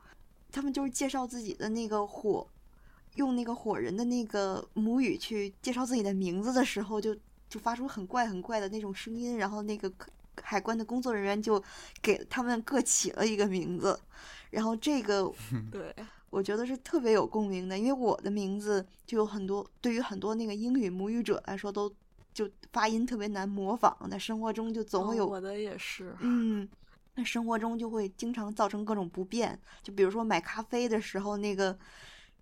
[0.51, 2.45] 他们就是介绍自己的那个火，
[3.15, 7.17] 用那个火人的那个母语去介绍自己的名字的时候，就
[7.49, 9.89] 就发出很怪很怪的那种声音，然后那个
[10.43, 11.63] 海关的工作人员就
[12.03, 13.97] 给他们各起了一个名字，
[14.51, 15.33] 然后这个
[15.71, 15.95] 对，
[16.31, 21.89] 我觉得是特别有共鸣的，因为我的名字就有很多，对于很多那个英语母语者来说，都
[22.35, 26.13] 就发音特别难模仿，在生活中就总会有，哦我的也是。
[26.21, 26.69] 嗯，
[27.19, 31.77] 那生活中就会经常造成各种不便，就比如说买咖啡的时候，那个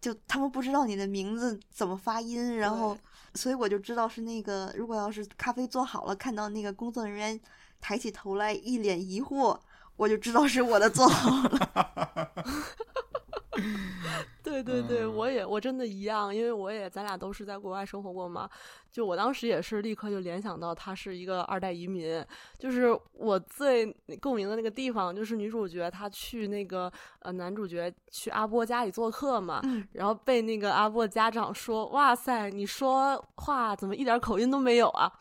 [0.03, 2.95] 就他们不知道你的名字怎么发音，然后
[3.35, 7.41] 所以我就知道是那个，如果要是咖啡做好了，看到那个工作人员
[7.81, 9.59] 抬起头来一脸疑惑，
[9.97, 12.33] 我就知道是我的做好了。
[14.47, 18.49] 对对对，嗯我也我真的一样，因为我也咱俩都是在国外生活过嘛，
[18.93, 22.25] 就我当时也是立刻就联想到他是一个二代移民，
[22.57, 35.13] 就是我最共鸣的那个地方，就是女主角她去那个呃男主角去阿波家里做客嘛，嗯然后被那个阿波家长说：“哇塞，你说话怎么一点口音都没有啊？”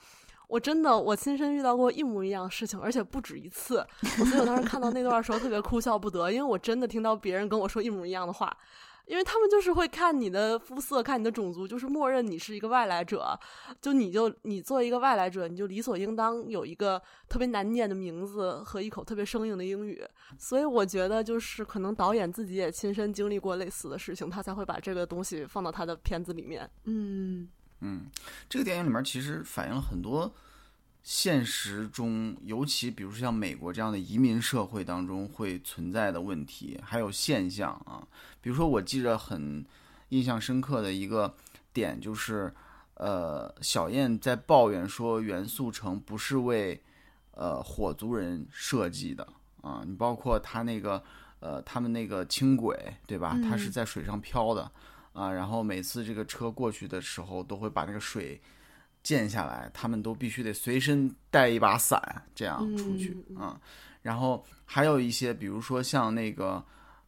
[0.48, 3.84] 我真的，我亲身遇到过一模一样的事情，而且不止一次。
[4.04, 8.56] 所以我当时看到那段的时候特别哭笑不得，因为我真的听到别人跟我说一模一样的话，
[9.08, 13.40] 因为他们就是会看你的肤色，看你的种族，就是默认你是一个外来者，
[13.82, 20.04] 就你就你作为一个外来者，你就理所应当有一个特别难念的名字和一口特别生硬的英语。
[20.38, 26.70] 所以我觉得，就是可能导演自己也亲身经历过类似的事情，他才会把这个东西放到他的片子里面。
[26.86, 27.48] 嗯
[27.82, 28.06] 嗯，
[28.50, 30.34] 这个电影里面其实反映了很多
[31.06, 38.02] 现实中，尤其比如说像美国这样的移民社会当中会存在的问题，还有现象啊。
[38.42, 39.64] 比如说，我记着很
[40.10, 41.36] 印象深刻的一个
[41.72, 42.52] 点就是，
[42.96, 46.82] 呃，小燕在抱怨说元素城不是为
[47.34, 49.28] 呃火族人设计的
[49.62, 51.04] 啊，你包括他那个
[51.40, 53.38] 呃他们那个轻轨对吧？
[53.48, 54.72] 它是嗯在水上漂的。
[55.14, 58.42] 啊，然后每次这个车过去的时候，都会把那个水
[59.06, 63.62] 溅下来，他们都必须得随身带一把伞，这样出去嗯啊。
[64.02, 66.64] 然后还有一些，比如说像那个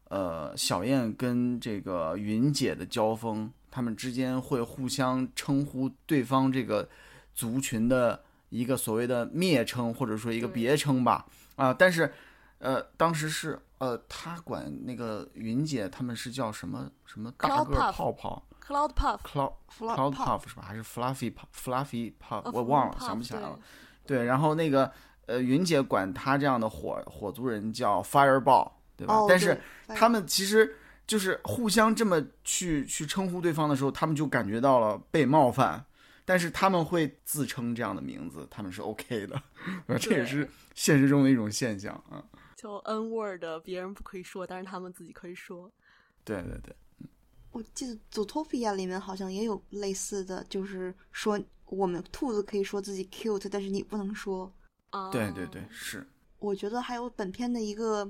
[0.09, 6.87] 呃小燕跟这个云姐的交锋，他们之间会互相称呼对方这个
[7.33, 11.25] 族群的一个所谓的蔑称，或者说一个别称吧。
[11.55, 12.13] 啊，但是
[12.59, 20.61] 呃，当时是呃，他管那个云姐他们是叫什么什么大个泡泡 Cloud Puff，，cloud Fla- cloud Puff puff 是吧？
[20.61, 22.41] 还是 fluffy puff fluffy puff？
[22.43, 23.57] 呃我忘了，想不起来了。
[24.05, 24.91] 对，然后那个
[25.25, 29.15] 呃，云姐管他这样的火火族人叫 fireball，对吧？
[29.15, 29.57] 哦，但是
[29.95, 30.75] 他们其实
[31.05, 35.85] 就是互相这么去去称呼对方的时候，他们就感觉到了被冒犯，
[36.25, 39.41] 但是他们会自称这样的名字，他们是 OK 的，
[39.99, 42.23] 这也是现实中的一种现象啊。
[42.57, 45.71] 就 N word，别人不可以说，但是他们自己可以说。
[46.23, 46.75] 对对对，
[47.57, 54.53] 我记得《Zootopia》里面好像也有类似的，就是说我们兔子可以说自己 cute，但是你不能说。
[54.91, 56.07] 啊，对对对，是。
[56.37, 58.07] 我觉得还有本片的一个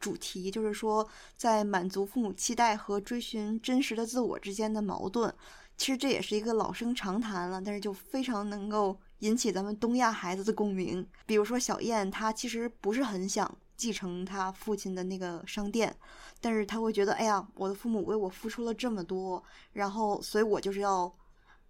[0.00, 5.32] 主题，就是说在满足父母期待和追寻真实的自我之间的矛盾。
[5.76, 11.06] 其实这也是一个老生常谈了，但是就非常能够引起咱们东亚孩子的共鸣。
[11.26, 15.94] 比如说小燕，她其实不是很想继承他父亲的那个商店，
[16.40, 21.10] 但是他会觉得，哎呀，我的父母为我付出了这么多，然后所以我就是要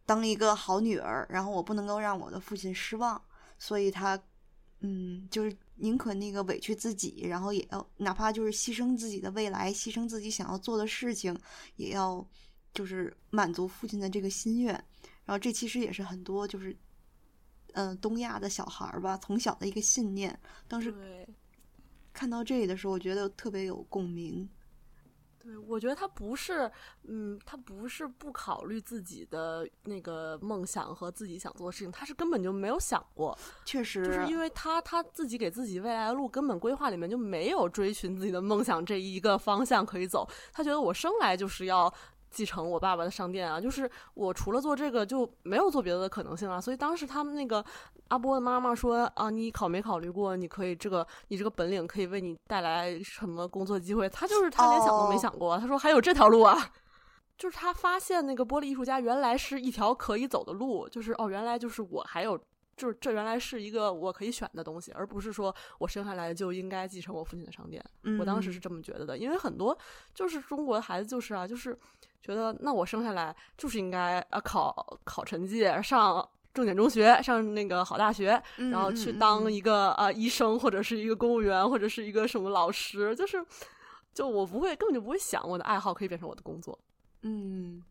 [0.05, 3.21] 当一个好女儿，然后我不能够让我的父亲失望，
[3.59, 4.21] 所以他，
[4.81, 11.39] 嗯，就是宁可那个委屈自己，然后也要哪怕就是牺牲自己的未来，牺牲自己想要做的事情，
[11.77, 12.27] 也要。
[12.73, 14.73] 就是满足父亲的这个心愿，
[15.25, 16.79] 然后这其实也是很多就是，
[17.73, 20.39] 嗯，东亚的小孩儿吧，从小的一个信念。
[20.69, 20.95] 当时
[22.13, 24.49] 看到这里的时候，我觉得特别有共鸣。
[25.43, 26.71] 对，我觉得他不是，
[27.05, 33.37] 嗯，他不是不考虑自己的那个梦想和自己想做的事情，他是根本就没有想过。
[33.65, 40.29] 确实，就是因为他他自己给自己未来的路根本规划里面就没有追寻自己的梦想这一个方向可以走。
[40.53, 41.93] 他觉得我生来就是要。
[42.31, 46.61] 继承我爸爸的商店啊，就是我除了做这个就没有做别的可能性啊。
[46.61, 47.65] 所以当时他们那个
[48.09, 54.09] 阿波的妈妈说啊，你考没考虑过，你可以这个你这个本领可以为你带来什么工作机会？
[54.09, 56.57] 他就是他连想都没想过，他说还有这条路啊，
[57.37, 62.41] 就是他发现那个玻璃艺术家原来是一条可以走的路，就是哦，原来就是我还有。
[62.77, 67.85] 就是这原来是一个我可以选的东西，而不是说我生下来就应该继承我父亲的商店。
[68.19, 69.77] 我当时是这么觉得的，因为很多
[70.15, 71.79] 就是中国的孩子就是啊，就是
[72.23, 83.45] 觉得那我生下来就是应该啊考考成绩，上重点中学，上那个好大学，然后去当一个啊医生或者是一个公务员或者是一个什么老师，就是
[84.13, 86.79] 就我不会根本就不会想我的爱好可以变成我的工作。
[87.23, 87.83] 嗯。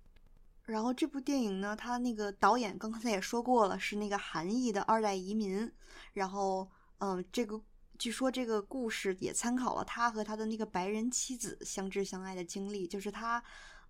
[0.65, 5.67] 然后这部电影呢，他那个导演刚才也说过了，是那个韩裔的二代移民。
[6.13, 7.59] 然后，嗯，这个
[7.97, 12.87] 据说这个故事也参考了他和他的那个白人妻子相知相爱的经历。
[12.87, 13.43] 就是他，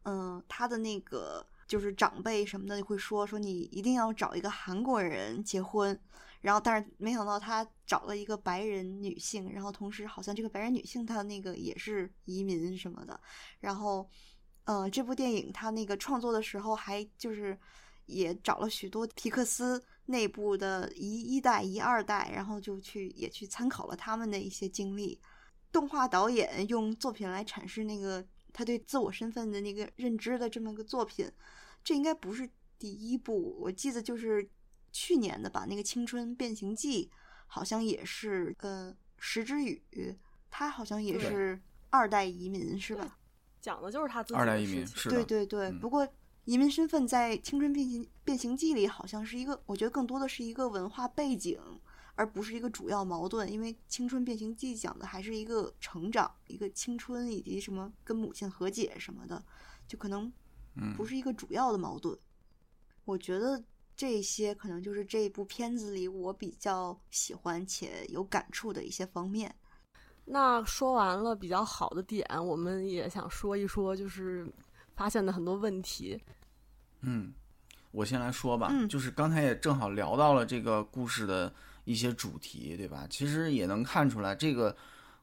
[0.10, 6.00] 嗯，他的那个就是长辈什么的会说说你一定要找一个韩国人结婚。
[6.41, 13.19] 然后，但是没想到他找了一个白人女性，然后同时好像这个白人女性她的那个也是移民什么的。
[13.60, 14.10] 然后。
[14.65, 17.58] 嗯，这部电影他那个创作的时候还就是
[18.06, 25.19] 也找了许多皮克斯内部的一一代、一二代，然后就去也去参考了他们的一些经历。
[25.72, 31.30] 动画导演用作品来阐释那个他对自我身份的那个认知的这么个作品，
[31.84, 34.50] 这应该不是第一部，我记得就是
[34.92, 37.06] 去年的吧，那个《青春变形记》
[37.48, 39.82] 好像也是，呃，石之宇
[40.50, 41.60] 他好像也是
[41.90, 43.18] 二代移民是吧？
[43.62, 45.72] 讲的就是他自己的事情，对对对。
[45.74, 46.08] 不过
[46.46, 51.60] 移民身份在《青春变形变形记》里好像是一个，我觉得更多的是一个文化背景，
[52.19, 53.49] 而不是一个主要矛盾。
[53.49, 59.41] 因为《青春变形记》讲的还是一个成长、一个青春以及什么跟母亲和解什么的，
[59.88, 60.29] 就可能
[60.97, 62.17] 不是一个主要的矛盾。
[63.05, 63.63] 我觉得
[63.95, 69.55] 这些可能就是这部片子里我比较喜欢且有感触的一些方面。
[70.25, 74.45] 那说完了比较好的点，我们也想说一说，就是
[74.93, 76.21] 发现的很多问题。
[77.01, 77.34] 嗯，
[77.91, 81.51] 我先来说吧，就是刚才也正好聊到了这个故事的
[81.89, 83.08] 一些主题，对吧？
[83.10, 84.75] 其实也能看出来，这个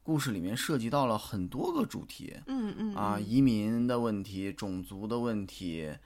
[0.02, 2.34] 故事里面涉及到了很多个主题。
[2.46, 5.96] 嗯嗯啊，移民的问题，种族的问题。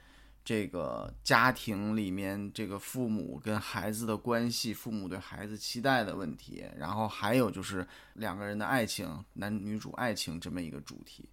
[0.43, 11.29] 这个家庭里面，这个父母跟孩子的关系，父母对孩子期待的问题，然后还有就是两个人的爱情，男女主爱情这么一个主题，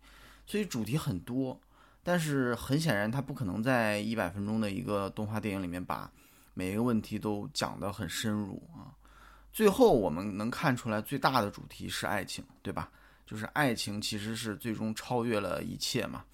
[0.46, 1.58] 所以主题很多，
[2.02, 6.12] 但是很显然，他不可能在一百分钟的一个动画电影里面把
[6.52, 8.92] 每一个问题都讲得很深入啊。
[9.52, 12.90] 最后我们能看出来，最大的主题是爱情，对吧？
[13.26, 16.24] 就是爱情其实是最终超越了一切嘛。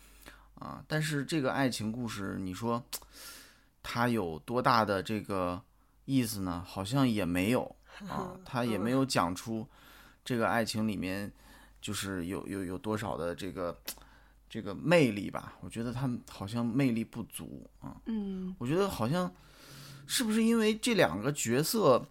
[0.55, 2.83] 啊，但是这个爱情故事，你说
[3.83, 5.61] 它有多大的这个
[6.05, 6.65] 意思呢？
[6.67, 7.65] 好像也没有
[8.09, 9.67] 啊，它也没有讲出
[10.25, 11.31] 这个爱情里面
[11.81, 13.77] 就是有有有多少的这个
[14.49, 15.55] 这个魅力吧？
[15.61, 17.97] 我觉得他好像魅力不足啊。
[18.07, 19.31] 嗯，我觉得好像
[20.07, 22.07] 是不是因为这两个角色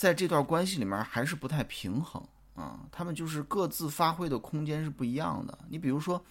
[0.00, 2.22] 在这段关系里面还是不太平衡
[2.54, 2.80] 啊？
[2.90, 5.58] 他们就是各自发挥的空间是不一样的。
[5.68, 6.24] 你比如说。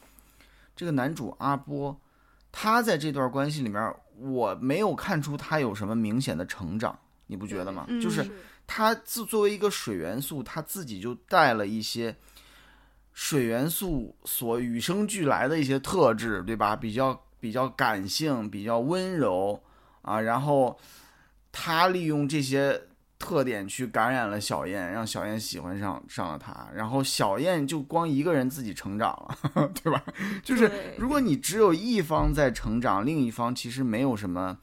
[0.76, 2.00] 这个男主阿波，
[2.54, 7.86] 他在这段关系里面，我没有看出他有什么明显的成长，你不觉得吗？
[8.02, 8.26] 就是
[8.66, 12.16] 他自作为一个水元素，他自己就带了一些
[13.12, 16.78] 水元素所与生俱来的一些特质，对吧？
[16.78, 19.62] 比较比较感性，比较温柔
[20.02, 20.80] 啊，然后
[21.52, 22.88] 他利用这些。
[23.20, 29.12] 特点去感染了小燕，让小燕喜欢上上了他，然后小燕就光一个人自己成长
[29.54, 30.02] 了， 对吧？
[30.44, 34.58] 就是如果你只有一方在成长，另一方其实没有什么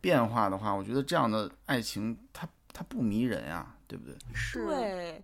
[0.00, 4.14] 变化的话，我觉得这样的爱情它它不迷人呀，对不对？
[4.34, 5.22] 是，对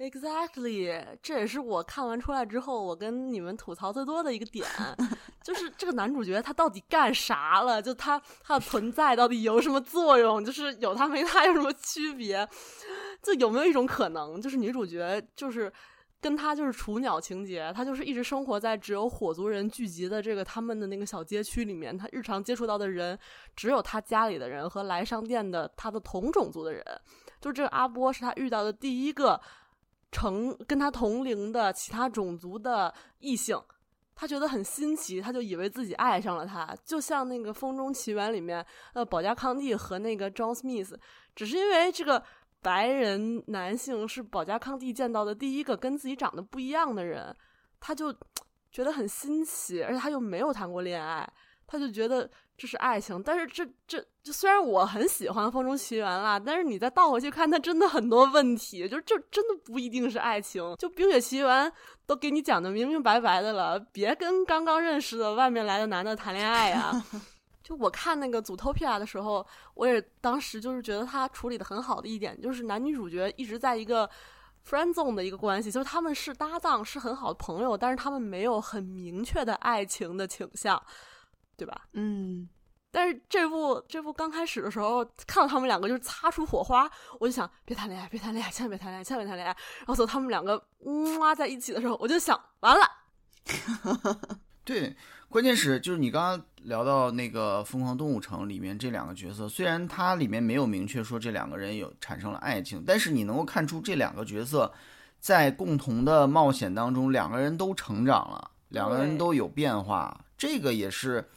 [0.00, 4.66] ，exactly，这也是我看完出来之后，我跟你们吐槽最多的一个点，
[5.44, 7.80] 就是这个男主角他到底干啥了？
[7.80, 10.44] 就他他的存在到底有什么作用？
[10.44, 12.48] 就是有他没他有什么区别？
[13.22, 15.72] 就有没有一种可能，就是女主角就是。
[16.22, 23.18] 跟他就是雏鸟情节，他就是一直生活在只有火族人聚集的这个他们的那个小街区里面，他日常接触到的人
[23.56, 26.84] 只有他家里的人和来商店的他的同种族的人。
[27.40, 29.40] 就这个阿波是他遇到的第一个
[30.12, 33.56] 成跟他同龄的其他种族的异性，
[34.14, 40.94] 他觉得很新奇，他就以为自己爱上了他，就像那个《风中奇缘》里面，呃，保加康帝和那个 John Smith，
[41.34, 42.22] 只是因为这个
[42.60, 47.34] 白人男性是保加康帝见到的第一个跟自己长得不一样的人，
[47.78, 48.12] 他就
[48.70, 51.26] 觉得很新奇，而且他又没有谈过恋爱，
[51.70, 53.22] 他就觉得这是爱情。
[53.22, 60.60] 但是这这就虽然我很喜欢《风中奇缘》啦，但是你再倒回去看，它真的很多问题，就这真的不一定是爱情。
[60.76, 61.66] 就《冰雪奇缘》
[62.06, 67.02] 都给你讲的明明白白的了，别跟刚刚认识的外面来的男的谈恋爱呀、
[67.62, 74.10] 就我看那个《祖 t 皮亚》的时候，我也当时就是觉得他处理的很好的一点，就是男女主角一直在一个
[74.68, 80.82] friend zone 的一个关系，就是他们是搭档，是很好的朋友，但是他们没有很明确的爱情的倾向，
[81.60, 81.82] 对吧？
[81.92, 82.48] 嗯，
[82.90, 89.54] 但是这部这部刚开始的时候，看到他们两个就是擦出火花，我就想别谈恋爱，别谈恋爱，千万别谈恋爱，千万别谈恋爱。
[89.80, 92.80] 然后走他们两个嗯哇在一起的时候，我就想完了，
[94.64, 94.96] 对，
[95.28, 104.72] 关键是就是你刚刚聊到那个《疯狂动物城》里面这两个角色，虽然它里面没有明确说这两个人有产生了爱情，但是你能够看出这两个角色
[105.18, 111.28] 在共同的冒险当中，两个人都成长了，两个人都有变化，这个也是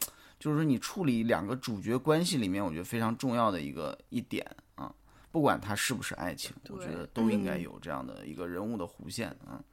[0.44, 4.94] 就是说你处理两个主角关系里面，我觉得非常重要的一个一点啊。
[5.32, 9.64] 不管它是不是爱情，我觉得都应该嗯有这样的一个人物的弧线啊。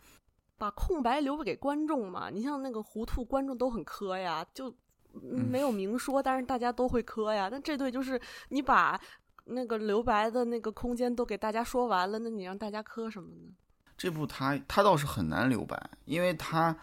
[0.58, 2.30] 把空白留给观众嘛。
[2.30, 4.74] 你像那个糊涂，观众都很磕呀，就
[5.14, 7.50] 嗯没有明说，但是大家都会磕呀。
[7.52, 8.18] 那这对就是
[8.48, 8.98] 你把
[9.44, 13.52] 那个留白的那个空间都给大家说完了，那你让大家磕什么呢？
[13.98, 16.74] 这部他他倒是很难留白，因为它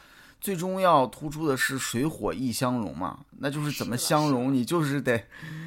[0.40, 5.24] 最终要突出的是水火易相融嘛，那就是怎么相融，你就是得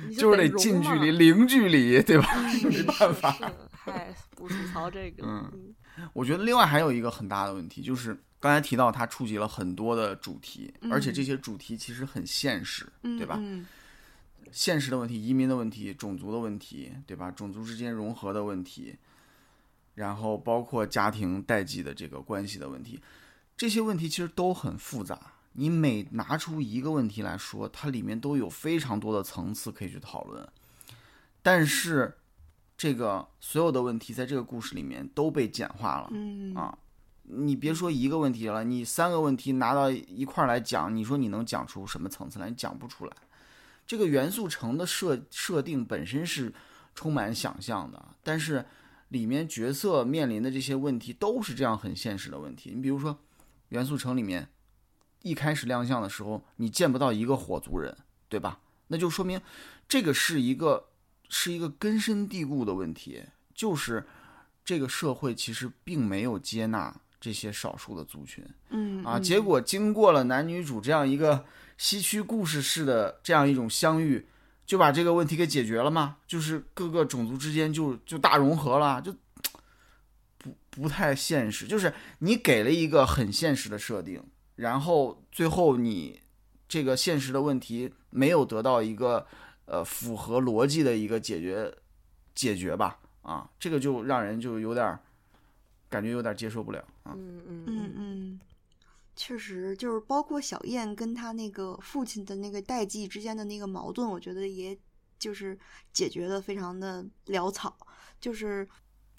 [0.10, 2.28] 你就是得近距离、零距离，对吧？
[2.64, 3.32] 没办法。
[3.34, 5.52] 是，嗨，不吐槽这个，嗯
[5.98, 13.36] 嗯我觉得另外还有一个很大的问题，就是刚才提到它触及了很多的主题，而且这些主题其实很现实，嗯对吧？
[13.40, 13.66] 嗯
[14.52, 17.32] 现实的问题、移民的问题、种族的问题，对吧？
[17.32, 18.94] 种族之间融合的问题，
[19.96, 23.00] 然后包括家庭代际的这个关系的问题，
[23.62, 25.34] 这些问题其实都很复杂。
[25.52, 30.50] 你每拿出一个问题来说，它里面都有非常多的层次可以去讨论。
[31.44, 32.18] 但是，
[32.76, 36.08] 这个所有的问题在这个故事里面都被简化了。
[36.10, 36.76] 嗯啊，
[37.22, 42.50] 你别说一个问题了，你三个问题拿到一块儿来讲，你说你能讲出什么层次来？
[42.50, 43.16] 你讲不出来。
[43.86, 46.52] 这个元素城的设设定本身是
[46.96, 48.66] 充满想象的，但是
[49.10, 52.72] 里面角色面临的这些问题都是这样很现实的问题。
[52.74, 53.16] 你比如说，
[53.72, 54.48] 元素城里面
[55.24, 57.98] 一开始亮相的时候，你见不到一个火族人，
[58.30, 58.60] 对吧？
[58.88, 59.42] 那就说明
[59.88, 60.88] 这个是一个
[61.30, 64.06] 是一个根深蒂固的问题，就是
[64.66, 68.44] 这个社会其实并没有接纳这些少数的族群。
[68.44, 71.46] 啊，嗯啊结果经过了男女主这样一个
[71.78, 74.28] 西区故事式的这样一种相遇，
[74.66, 76.18] 就把这个问题给解决了吗？
[76.28, 79.16] 就是各个种族之间就就大融合了，就
[80.72, 81.68] 不不太现实。
[81.68, 84.24] 就是你给了一个很现实的设定，
[84.56, 86.20] 然后最后你
[86.68, 89.28] 这个现实的问题没有得到一个
[89.66, 91.72] 呃符合逻辑的一个解决
[92.34, 92.98] 解决吧？
[93.22, 95.00] 啊，这个就让人就有点儿
[95.90, 97.14] 感觉有点接受不了啊。
[97.16, 98.40] 嗯嗯嗯嗯，
[99.16, 104.76] 确实，就是包括小燕跟她那个父亲的那个代际之间的那个矛盾，我觉得也
[105.20, 105.56] 就是
[105.94, 107.78] 解决的非常的潦草，
[108.20, 108.68] 就是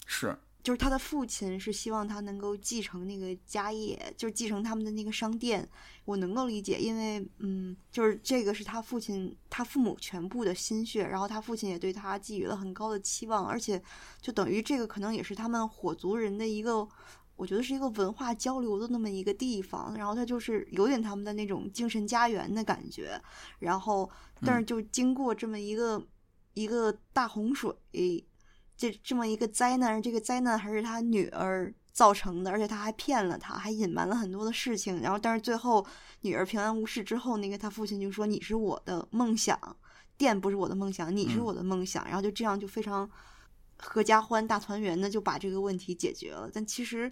[0.05, 5.67] 是，就是他的父亲是希望他能够继承那个家业，就是继承他们的那个商店。
[6.05, 13.81] 我能够理解，因为嗯，就是这个是他父亲他父母全部的心血，然后他父亲也对他寄予了很高的期望，而且
[14.21, 16.87] 就等于这个可能也是他们火族人的一个。
[17.35, 23.19] 我觉得是一个文化交流的那么一个地方，然后他就是有点他们的那种精神家园的感觉，
[23.57, 24.09] 然后
[24.45, 26.01] 但是就经过这么一个、
[26.53, 27.73] 一个大洪水，
[28.75, 34.99] 这这么一个灾难，这个灾难还是他女儿造成的，而且他还骗了他，还隐瞒了很多的事情。
[35.01, 35.85] 然后，但是最后
[36.21, 39.57] 女儿平安无事之后，那个他父亲就说：“你是我的梦想，
[40.17, 43.09] 店不是我的梦想，你是我的梦想。”然后就这样就非常
[43.77, 46.49] 合家欢、大团圆的就把这个问题解决了。
[46.51, 47.11] 但其实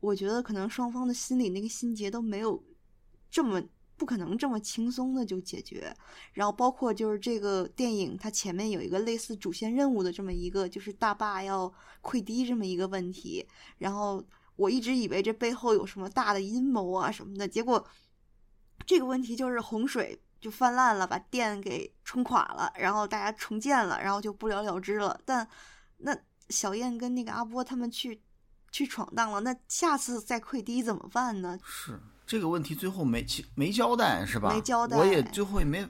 [0.00, 2.62] 我觉得可能双方的心里那个心结都没有
[3.30, 3.62] 这么。
[3.98, 5.92] 不可能这么轻松的就解决，
[6.32, 11.70] 然后包括就是这个电影，它前面有一个类似主线任务的这么一个，就是大坝要
[12.00, 13.44] 溃堤这么一个问题。
[13.78, 14.24] 然后
[14.54, 17.84] 我一直以为这背后有什么大的阴谋啊什么的，结果
[18.86, 25.20] 这个问题就是洪水就泛滥了，把电给冲垮了，然后大家重建了，然后就不了了之了。
[25.24, 25.46] 但
[25.98, 26.16] 那
[26.48, 28.22] 小燕跟那个阿波他们去
[28.70, 31.58] 去闯荡了，那下次再溃堤怎么办呢？
[31.64, 32.00] 是。
[32.28, 34.52] 这个问题最后没没交代是吧？
[34.52, 35.84] 没交代，我也最后也没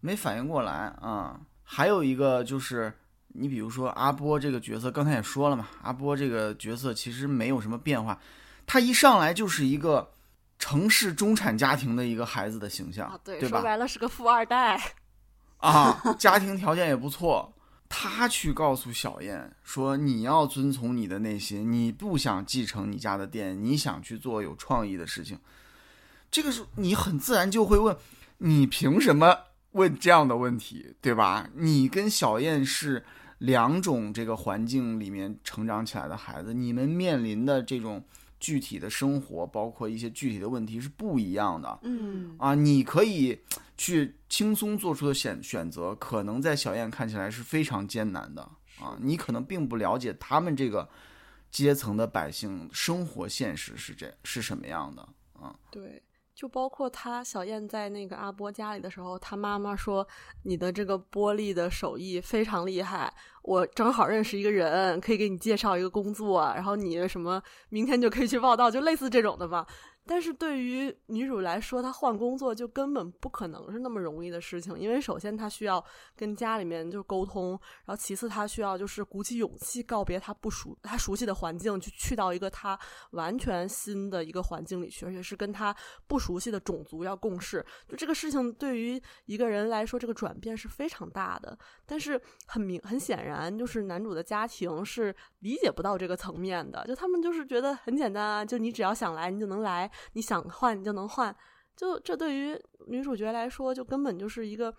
[0.00, 1.40] 没反应过来啊。
[1.64, 2.92] 还有一个就是，
[3.28, 8.20] 你比如说阿波这个角色，刚才也说了嘛，阿波这个角色其实没有什么变化，
[8.66, 10.06] 他一上来就是一个
[10.58, 14.78] 城市中产家庭的一个孩子的形象，对，对说白了是个富二代
[15.56, 17.50] 啊，家庭条件也不错。
[17.88, 25.38] 他去告诉小燕说：“你要遵从你的内心，你不想继承你家的店，你想去做有创意的事情。”
[26.30, 27.96] 这个时候，你很自然就会问：
[28.38, 29.36] 你凭什么
[29.72, 31.48] 问这样的问题，对吧？
[31.54, 33.04] 你跟小燕是
[33.38, 38.02] 两种这个环境里面成长起来的孩子，你们面临的这种
[38.40, 41.78] 具体的生活，包括一些具体的问题是不一样的。
[41.82, 43.38] 嗯啊，你可以
[43.76, 48.42] 去轻松做出的选选择，可能在小燕看起来是非常艰难的
[48.80, 48.96] 啊。
[49.00, 50.88] 你可能并不了解他们这个
[51.50, 55.02] 阶层的百姓生活现实是这是什么样的
[55.32, 55.54] 啊？
[55.70, 56.02] 对。
[56.38, 60.06] 就包括他小燕在那个阿波家里的时候，他妈妈说
[60.46, 63.12] ：“你的这个玻璃的手艺非常厉害，
[63.42, 69.66] 我正好认识一个人，可以给你介绍一个工作，然后你什么明天就可以去报道，就类似这种的吧。”
[70.08, 75.84] 但是对于女主来说，她换工作就根本不可能是那么容易的事情，因为首先她需要
[76.16, 77.50] 跟家里面就沟通，
[77.84, 82.78] 然后其次她需要就是鼓起勇气告别她不熟、她熟悉的环境，去去到一个她
[83.10, 87.62] 完全新的一个环境里去，而且是跟她不熟悉的种族要共事。
[87.86, 91.58] 就这个事情对于一个人来说，这个转变是非常大的。
[91.84, 99.90] 但是很明很显然，就是男主的家庭是理解不到这个层面的，就他们就是觉得很简单啊，就你只要想来，你就能来。
[100.12, 101.34] 你想换你就能换，
[101.76, 104.74] 就这对于女主角来说，就根本就是一个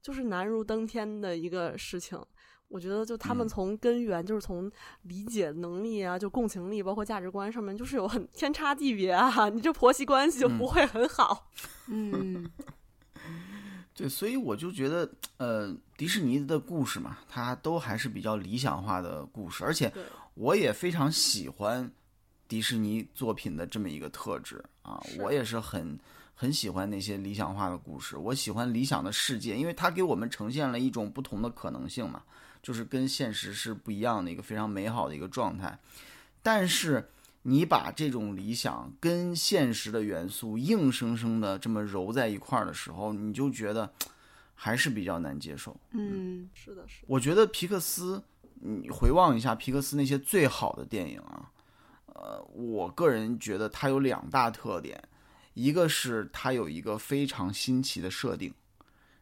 [0.00, 2.20] 就是难如登天的一个事情。
[2.68, 9.48] 我觉得，就他们从根源，就是从理解能力啊，就共情力，包括价值观上面，就是有很天差地别啊。
[9.52, 11.50] 你这婆媳关系就不会很好。
[11.88, 12.50] 嗯，
[13.94, 15.06] 对，所以我就觉得，
[15.36, 19.92] 呃，迪士尼的故事嘛，它都还是比较理想化的故事，而且
[20.32, 21.92] 我也非常喜欢。
[22.52, 25.98] 迪士尼作品的这么一个特质啊，我也是很
[26.34, 28.14] 很喜欢那些理想化的故事。
[28.18, 32.22] 我喜欢理想的世界，因为它给我们呈现了一种不同的可能性嘛，
[32.62, 35.78] 就是跟现实是不一样的一个非常美好的一个状态。
[36.42, 37.08] 但是
[37.44, 43.90] 你把这种理想跟现实的元素硬生生的这么揉在一块儿的时候，你就觉得
[44.54, 45.74] 还是比较难接受。
[45.92, 47.02] 嗯，是的，是。
[47.06, 48.22] 我觉得皮克斯，
[48.60, 51.48] 你回望一下皮克斯那些最好的电影啊。
[52.14, 55.02] 呃，我个人觉得它有两大特点，
[55.54, 58.52] 一个是它有一个非常新奇的设定，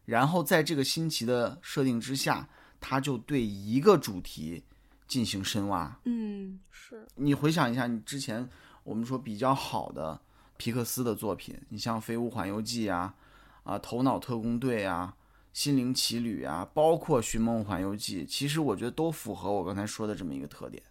[0.05, 2.47] 然后在这个新奇的设定之下，
[2.79, 4.63] 它就对一个主题
[5.07, 5.99] 进行深挖。
[6.05, 8.49] 嗯，是你回想一下，你之前
[8.83, 10.19] 我们说比较好的
[10.57, 13.15] 皮克斯的作品，你像《飞屋环游记》啊，
[13.63, 15.15] 啊，《头脑特工队》啊，
[15.53, 20.83] 《心灵奇旅》啊，包括《寻梦环游记》，其实我觉得都符合我刚才说的这么一个特点。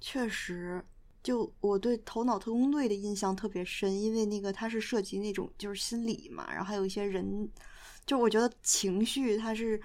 [0.00, 0.84] 确实。
[1.26, 7.50] 就我对《头脑特工队》的印象特别深，因为那个它是涉及那种就是心理嘛，然后还有一些人，
[8.06, 9.80] 就我觉得情绪它是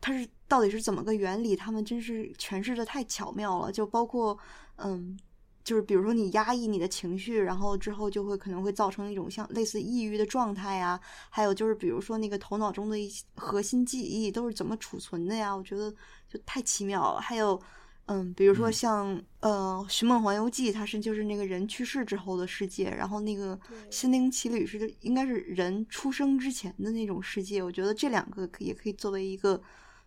[0.00, 3.72] 它是到底是怎么个原理，他们真是诠释的太巧妙了。
[3.72, 4.38] 就包括
[4.76, 5.18] 嗯，
[5.64, 11.00] 就是比如说你压抑你的情绪，然后之后就会可能会造成一种像类似抑郁的状态呀。
[11.28, 15.52] 还有就是比如说那个头脑中的一些核心记忆都是怎么储存的呀？
[15.52, 15.92] 我觉得
[16.28, 17.20] 就太奇妙了。
[17.20, 17.60] 还有。
[18.06, 23.56] 嗯，比如说像呃《寻梦环游记》，它是就是那个人去世之后的世界，然后那个
[23.90, 27.62] 《心灵奇旅》是应该是人出生之前的那种世界。
[27.62, 29.58] 我觉得这两个可也可以作为一个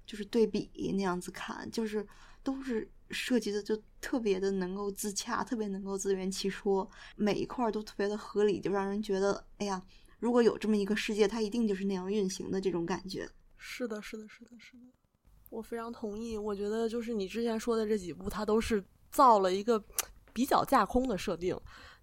[0.05, 2.05] 就是对比那样子看，就是
[2.43, 9.81] 都是设计的就特别的能够自洽，特别能够自圆其说，每一块都特别的合理，就让人觉得哎呀，
[10.19, 13.27] 如果有这么一个世界，它一定就是那样运行的这种感觉。
[13.57, 14.83] 是的，是的，是的，是的。
[15.49, 19.81] 我非常同意，我觉得就是你之前说的这几部，它都是造了一个
[20.33, 21.57] 比较架空的设定。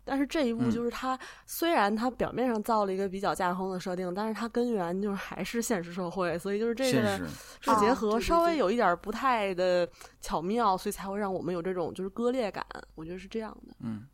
[0.06, 7.20] 但是这一部就是它，虽然它表面上造了一个比较架空的设定，但是它根源就是还是现实社会，所以就是这个
[7.58, 9.88] 这结合稍微有一点不太的
[10.20, 12.62] 巧妙，所以才会让我们有这种就是割裂感。
[12.94, 13.74] 我觉得是这样的。
[13.80, 14.06] 嗯，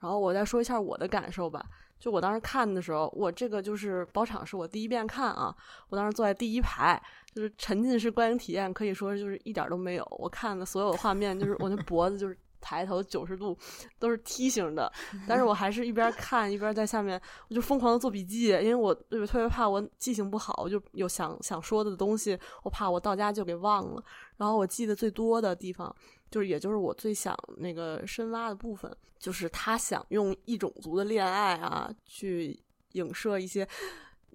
[0.00, 1.64] 然后我再说一下我的感受吧。
[1.98, 5.54] 就我当时看的时候，我这个就是包场是我第一遍看啊，
[5.88, 7.00] 我当时坐在第一排，
[7.36, 10.04] 就是沉浸式观影体验，可以说就是一点都没有。
[10.18, 12.36] 我看的所有画面，就是我那脖子就是。
[12.58, 13.56] 抬头九十度
[13.96, 14.92] 都是梯形的，
[15.28, 24.02] 但是我还是一边看一边在下面，我就疯狂的做笔记，因为我特别怕我记性不好，我就有想想说的东西，我怕我到家就给忘了。
[24.36, 25.94] 然后我记得最多的地方，
[26.28, 32.58] 就是也就是我最想那个深挖的部分，就是他想用异种族的恋爱啊，去
[32.94, 33.68] 影射一些。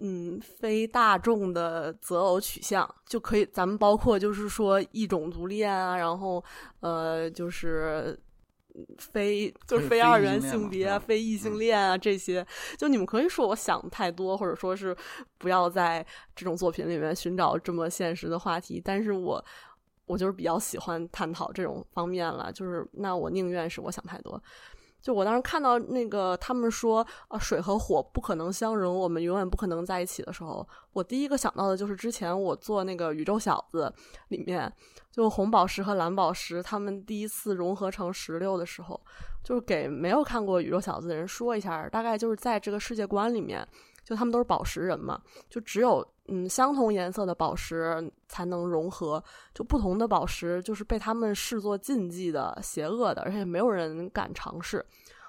[0.04, 6.42] 嗯，非大众的择偶取向就可以，咱们包括就是说异种族恋啊，然后
[6.80, 8.18] 呃，就是
[8.98, 12.44] 非就是非二元性别、非异性恋啊这些，
[12.76, 14.96] 就你们可以说我想太多，或者说是
[15.38, 19.44] 不要在这种作品里面寻找这么现实的话题，但是我
[20.06, 24.42] 我就是比较喜欢探讨这种方面了，就是那我宁愿是我想太多。
[25.02, 33.92] 就我当时看到那个他们说啊，水和火不可能相融，我们永远不可能在一起的时候，我第一个想到的就是之前我做那个宇宙小子
[34.28, 34.72] 里面，
[35.10, 39.00] 就红宝石和蓝宝石他们第一次融合成石榴的时候，
[39.42, 43.66] 就是给没有看过宇宙小子的人说一下，大概就是在这个世界观里面。
[44.12, 49.22] 就他们都是宝石人嘛，就只有嗯相同颜色的宝石才能融合，
[49.54, 54.84] 就不同的宝石就是被他们视作禁忌的、邪恶的，而且没有人敢尝试。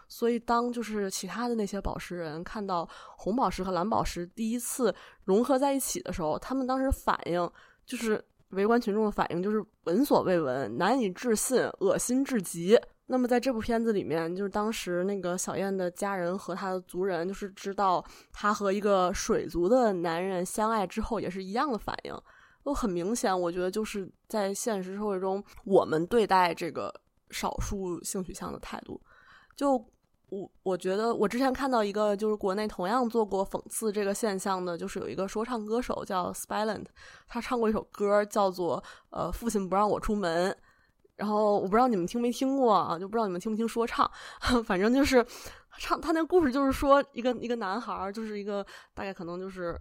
[0.09, 7.49] 所以当就是其他的那些宝石人看到红宝石和蓝宝石第一次融合在一起的时候，他们当时反应
[7.85, 12.77] 就是围观群众的反应就是闻所未闻、难以置信、恶心至极。
[13.07, 22.17] 那么在这部片子里面，就是当时那个小燕的家人和她的族人，就是知道她和一个水族的男人相爱之后，也是一样的反应，
[22.63, 23.37] 都很明显。
[23.37, 26.93] 我觉得就是在现实社会中，我们对待这个
[27.29, 28.99] 少数性取向的态度，
[29.53, 29.73] 就
[30.29, 36.85] 我我觉得我之前看到一个，就是国内同样做过讽刺这个现象的，就是有一个说唱歌手叫 Spyland，
[37.27, 40.49] 他唱过一首歌叫做《呃父亲不让我出门》。
[41.15, 44.09] 然后我不知道你们听没听过啊，就不知道你们听不听说唱，
[44.65, 45.25] 反正就是
[45.77, 49.79] 唱他那故事，就是说一个一个男孩，就是一个大概可能就是。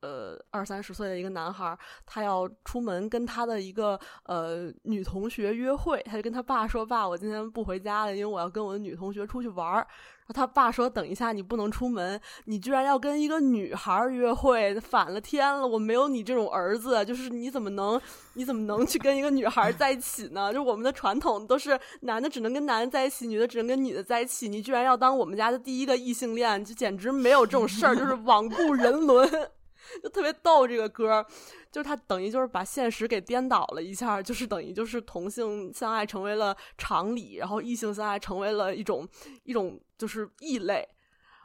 [0.00, 1.76] 呃，二三十岁的一个男孩，
[2.06, 9.86] 他要出门跟他的一个呃女同学约会，他就跟他爸说：“爸，我今天不回家了，因为我要跟我的女同学出去玩儿。”
[10.34, 15.66] 他爸说：“等一下，你不能出门，你居然要跟一个女孩约会，反了天了！
[15.66, 17.98] 我没有你这种儿子，就是你怎么能，
[18.34, 20.52] 你怎么能去跟一个女孩在一起呢？
[20.52, 29.26] 就我们的传统都是男的只能跟男的在一起，女的只能跟女的在一起，你居然要当我们家的第一个异性恋，就简直没有这种事儿，就是罔顾人伦。”
[30.02, 31.24] 就特别逗，这个歌，
[31.70, 39.06] 就是他等于就是把现实给颠倒了一下，就是等于就是同性相爱成为了常理，然后异性相爱成为了一种
[39.44, 40.88] 一种就是异类。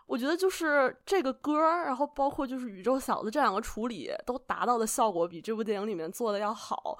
[0.06, 6.98] 我觉得就是这个歌，然后包括就是宇宙小子这两个处理都达到的效果比这部电影里面做的要好。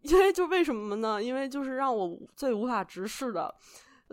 [0.00, 1.22] 因为就为什么呢？
[1.22, 3.54] 因为就是让我最无法直视的，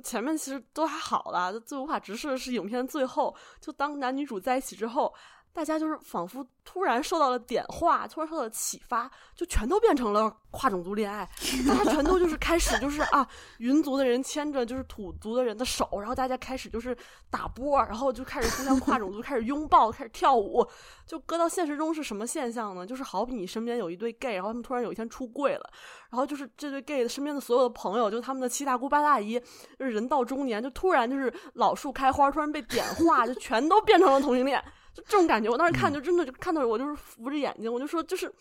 [0.03, 5.13] 前面其实都还好啦，最无法直视的是影片最后，就当男女主在一起之后。
[5.53, 11.29] 大家就是仿佛突然受到了点化，突然受到了启发，就全都变成了跨种族恋爱。
[11.67, 13.27] 大家全都就是开始就是啊，
[13.57, 16.95] 云族的人牵着就是土族的人的手，然后大家开始就是
[17.29, 20.65] 打波，然后就开始互相跨种族，开始拥抱，开始跳舞。
[21.05, 22.85] 就搁到现实中是什么现象呢？
[22.85, 25.69] 就是好比你身边有一对 gay，然后他们突然有一天出柜了，
[26.09, 29.37] 然后就是这对 gay 身边的所有的朋友，就他们的七大姑八大姨，
[29.77, 34.63] 就是人到中年，就突然就是老树开花，突然被点化，就全都变成了同性恋。
[34.93, 38.31] 就这种感觉，我当时看就真的就看到我就是扶着眼睛，我就说就是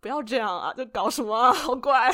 [0.00, 2.10] 不要这样啊，就搞什么好怪。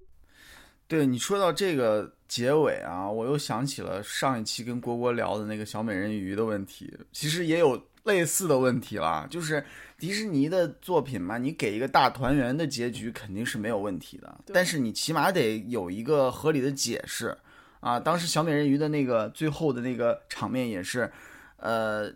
[0.88, 9.26] 对你说到这个结尾啊，我又想起了上一期跟郭郭聊的那个小美人鱼的问题，其实也有类似的问题啦。
[9.28, 9.62] 就是
[9.98, 17.36] 迪士尼的作品嘛，你给一个大团圆的结局肯定是没有问题的，但是你起码得有一个合理的解释
[17.80, 18.00] 啊。
[18.00, 21.12] 当时小美人鱼的那个最后的那个场面也是，
[21.58, 22.10] 呃。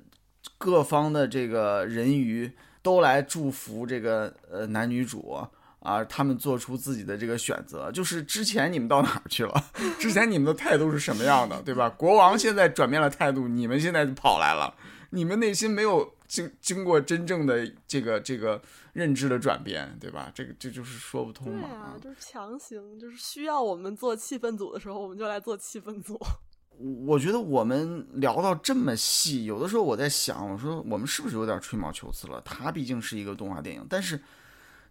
[0.62, 2.48] 各方的这个人鱼
[2.82, 5.36] 都来祝福这个呃男女主
[5.80, 7.90] 啊，他们做出自己的这个选择。
[7.90, 9.64] 就是之前你们到哪儿去了？
[9.98, 11.90] 之前你们的态度是什么样的，对吧？
[11.90, 14.72] 国王现在转变了态度，你们现在跑来了，
[15.10, 20.30] 你们内心没有经经过真正的这个这个认知的转变，对吧？
[20.32, 21.68] 这个这就是说不通嘛。
[21.68, 26.16] 对啊，就是强行，就是需要我们做气氛组的时候，我们就来做气氛组。
[27.06, 32.40] 我觉得我们聊到这么细，有的时候我在想，我说我们是不是有点吹毛求疵了？
[32.44, 34.20] 它毕竟是一个动画电影，但是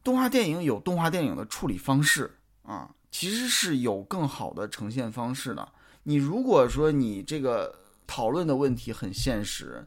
[0.02, 2.32] 动画电影有动画电影的处理方式
[2.64, 5.68] 啊，其实是有更好的呈现方式的。
[6.04, 7.76] 你如果说你这个
[8.08, 9.86] 讨论的问题很现实，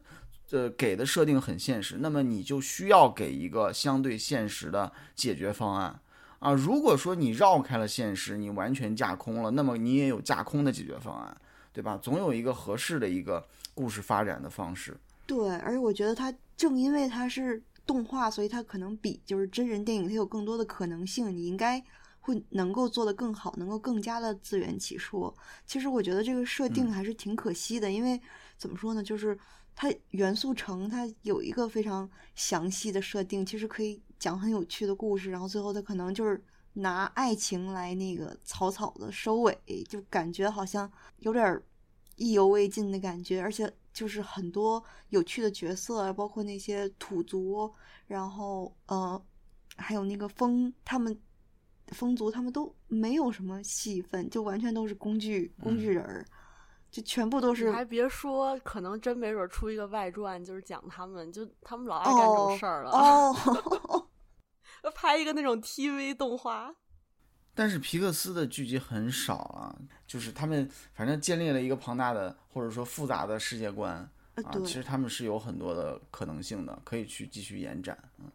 [0.51, 5.99] 呃，给的设定很现实，那么你就需要给一个相对现实的解决方案
[6.37, 6.53] 啊。
[6.53, 11.35] 如果说你绕开了现实，你完全架空了，那么你也有架空的解决方案。
[11.75, 11.99] 对吧？
[12.01, 14.97] 总有一个合适的一个故事发展的方式。
[15.27, 21.35] 对，而且我觉得它正因为它是动画，所以它可能比就是真人电影它有更多的可能性。
[21.35, 21.83] 你应该
[22.21, 25.35] 会能够做得更好，能够更加的自圆其说。
[25.65, 28.17] 其实我觉得这个设定还是挺可惜的，因为
[28.57, 29.37] 怎么说呢，就是
[29.75, 36.41] 它元素城它有一个非常详细的设定，其实可以讲很有趣的故事，然后最后它可能就是
[36.75, 39.57] 拿爱情来那个草草的收尾，
[39.89, 41.61] 就感觉好像有点
[42.15, 47.73] 意犹未尽的感觉，而且就是很多有趣的角色，包括那些土族，
[48.07, 49.21] 然后呃，
[49.77, 51.17] 还有那个风，他们
[51.89, 56.25] 风族他们都没有什么戏份，就完全都是工具工具人儿，
[56.91, 57.71] 就全部都是。
[57.71, 62.91] 还别说，可能真没准出一个外传，就是讲他们，就他们老爱干这种事儿了。
[62.95, 63.35] 哦，
[64.91, 66.73] 拍一个那种 TV 动画。
[67.53, 69.73] 但是皮克斯的剧集很少啊，
[70.05, 73.95] 就是他们反正建立了一个庞大的或者说复杂的世界观
[74.35, 77.97] 啊，其实他们是有很多的可能性的，可以去继续延展。
[78.19, 78.29] 嗯，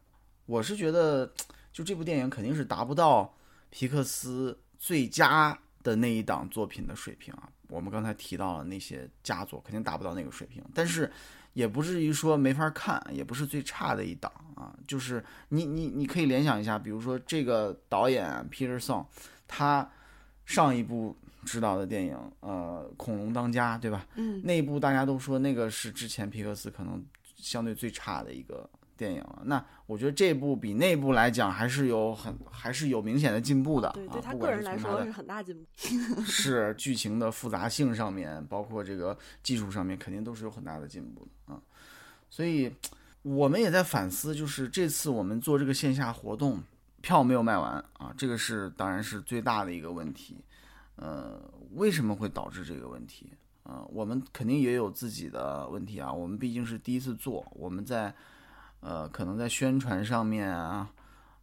[0.46, 1.30] 我是觉得
[1.70, 3.34] 就这部电影肯定是达不到
[3.68, 7.50] 皮克斯最佳的那一档作品的水平啊。
[7.68, 11.12] 我们刚才提到了那些佳作，肯定达不到那个水平，但是。
[11.52, 14.74] 也不至于说没法看，也不是最差的一档啊。
[14.86, 19.06] 就是你你你可以联想一下，比如说这个导演 Peter Song，
[19.46, 19.88] 他
[20.44, 24.06] 上一部执导的电影，呃，《恐龙当家》，对吧？
[24.16, 24.40] 嗯。
[24.44, 27.04] 那一部大家都说那个是之前皮克斯可能
[27.36, 28.68] 相对最差的一个。
[29.00, 33.90] 电影了，那我觉得这部比那部来讲还是有很还是有明显的进步的。
[33.94, 35.64] 对，对他个人来说是很大进步。
[36.20, 41.58] 是剧情的复杂性上面，包括这个技术上面，肯定都是有很大的进步的啊。
[42.28, 42.70] 所以
[43.22, 46.62] 我们也在反思，就是这次我们做这个线下活动，
[47.00, 50.36] 票没有卖完啊，这个是当然是最大的一个问题。
[50.96, 51.40] 呃，
[51.76, 53.32] 为什么会导致这个问题？
[53.62, 56.12] 啊，我们肯定也有自己的问题啊。
[56.12, 58.14] 我们毕竟是第一次做，我们在。
[58.80, 60.90] 呃，可能在宣传上面啊，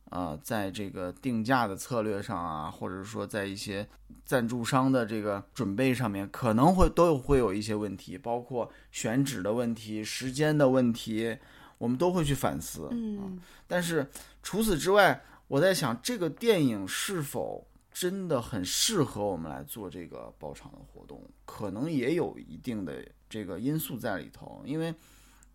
[0.10, 3.88] 呃，在这个定价的策略上啊，或者说在一些
[4.26, 11.38] 赞助商的这个准备上面，可能会都有会有一些问题，包括选址的问题、时间的问题，
[11.78, 12.88] 我们都会去反思。
[12.90, 14.10] 嗯，但是
[14.42, 24.92] 除此之外，我在想，这个电影是否真的很适合我们来做这个包场的活动，可能也有一定的这个因素在里头，因为。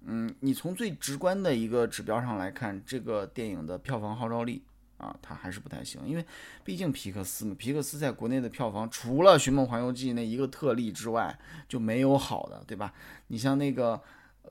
[0.04, 4.60] 嗯，你从最直观的一个指标上来看，这个电影的票房号召力
[4.98, 6.00] 啊，它还是不太行。
[6.04, 6.26] 因为
[6.64, 11.38] 毕竟皮克斯嘛，皮克斯在国内的票房除了《寻梦环游记》那一个特例之外，
[11.68, 12.92] 就没有好的，对吧？
[13.28, 13.94] 你像那个《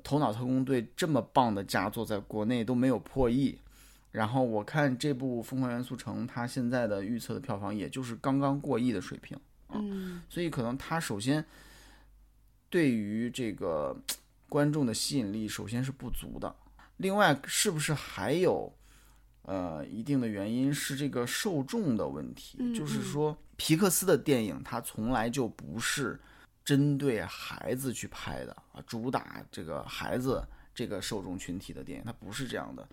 [0.01, 3.59] 头脑特工队》这么棒的佳作，在国内都没有破亿。
[4.11, 9.37] 然后我看这部《疯狂元素城》，它现在的预测的票房也就是刚刚过亿的水平
[9.67, 9.75] 啊。
[10.29, 11.45] 所以可能它首先
[12.69, 13.97] 对于这个。
[14.51, 16.53] 观众的吸引力首先是不足的，
[16.97, 18.69] 另外是不是还有，
[19.43, 26.19] 呃，一定的原因是这个受众的问题，就是说皮克斯的电影它从来就不是
[26.65, 30.45] 针对孩子去拍的啊，主打这个孩子
[30.75, 32.85] 这个受众群体的电影，它不是这样的，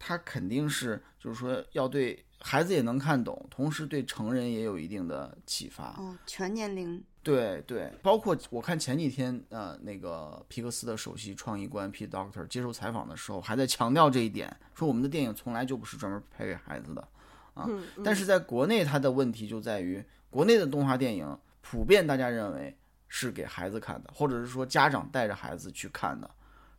[0.00, 7.00] 它肯定是就是说要对孩子也能看懂，同时对成人也有一定的启发，哦，全年龄。
[7.24, 12.06] 对对，包括我看前几天，呃，那个皮克斯的首席创意官 P.
[12.06, 17.08] Doctor 接受采访的时候，还在强调这一点，说我们的电影从来就不是专门拍给孩子的，
[17.54, 17.66] 啊，
[18.04, 22.76] 但是在国内，它的问题就在于，国内的动画电影普遍大家认为
[23.08, 26.30] 是给孩子看的，或者是说家长带着孩子去看的，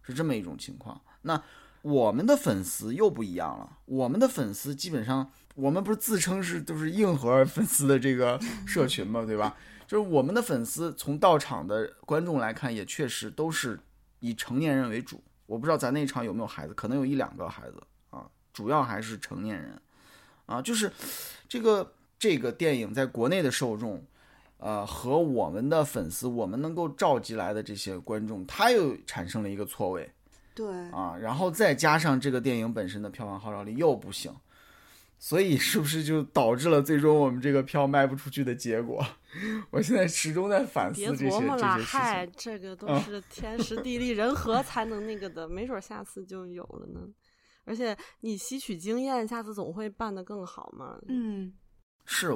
[0.04, 1.02] 是这么一种情况。
[1.24, 1.42] 那
[1.82, 9.56] 我们的粉丝又不一样了，我们的粉丝基本上，我们不是自称是都是硬核粉丝的这个社群嘛，对吧？
[9.88, 13.80] 就是我们的粉丝，从到场的观众来看，也确实都是
[14.20, 15.24] 以成年人为主。
[15.46, 19.80] 我不知道咱那场有没有孩子，可能有一两个孩子啊，主要还是成年人
[20.48, 20.60] 啊。
[20.62, 20.92] 就是
[21.48, 24.04] 这个这个电影在国内的受众，
[24.58, 30.12] 呃，和我们的粉丝，我们能够召集来的这些观众，他又产生了一个错位，
[30.56, 34.34] 对啊，然后再加上这个电影本身的票房号召力又不行，
[35.18, 39.04] 所以是不是就导致了最终我们这个票卖不出去的结果？
[39.72, 47.02] 我现在始终在反思别这些琢磨了，这些事嗨，这个都嗯是天时地利人和才能那个的，没准下次就有了呢。
[47.64, 51.00] 而且你吸取经验，下次总会办得更好嘛。
[51.08, 51.52] 嗯，
[52.06, 52.32] 是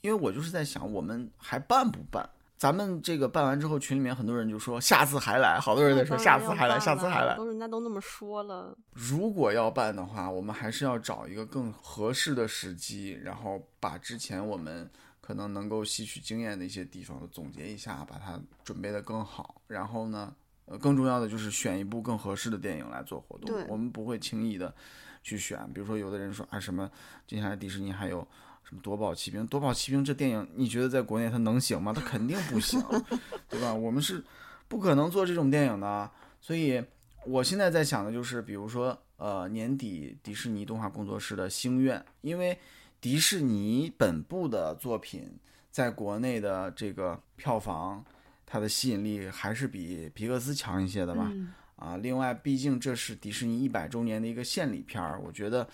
[0.00, 2.28] 因为我就是在想，我们还办不办？
[2.64, 7.36] 咱们这个办完之后，群里面很多人就说下次还来，好多人在说下次还来，下次还来。
[7.36, 14.90] 都人家都那么说了，如果要办的话，我们还是要找一个更合适的时机，然后把之前我们
[15.20, 19.60] 可能能够吸取经验的一些地方总结一下，把它准备的更好。
[19.66, 20.34] 然后呢，
[20.64, 23.66] 呃，更重要的就是选一部更合适的电影来做活动对。
[23.68, 24.74] 我们不会轻易的
[25.22, 26.90] 去选，比如说有的人说啊什么，
[27.26, 28.26] 接下来迪士尼还有。
[28.64, 29.46] 什么夺宝奇兵？
[29.46, 31.92] 夺宝奇兵这电影，你觉得在国内它能行吗？
[31.94, 32.82] 它肯定不行，
[33.48, 33.72] 对吧？
[33.72, 34.24] 我们是
[34.68, 36.10] 不可能做这种电影的，
[36.40, 36.82] 所以
[37.26, 42.58] 我现在在想的就是，比如说，呃，年底迪士尼动画工作室的星愿，因为
[43.00, 45.30] 迪士尼本部的作品
[45.70, 48.04] 在国内的这个票房，
[48.46, 51.28] 它的吸引力还是比皮克斯强一些的吧？
[51.32, 55.68] 嗯啊，另外，毕竟这是迪士尼一百周年的一个献礼片儿，我觉得，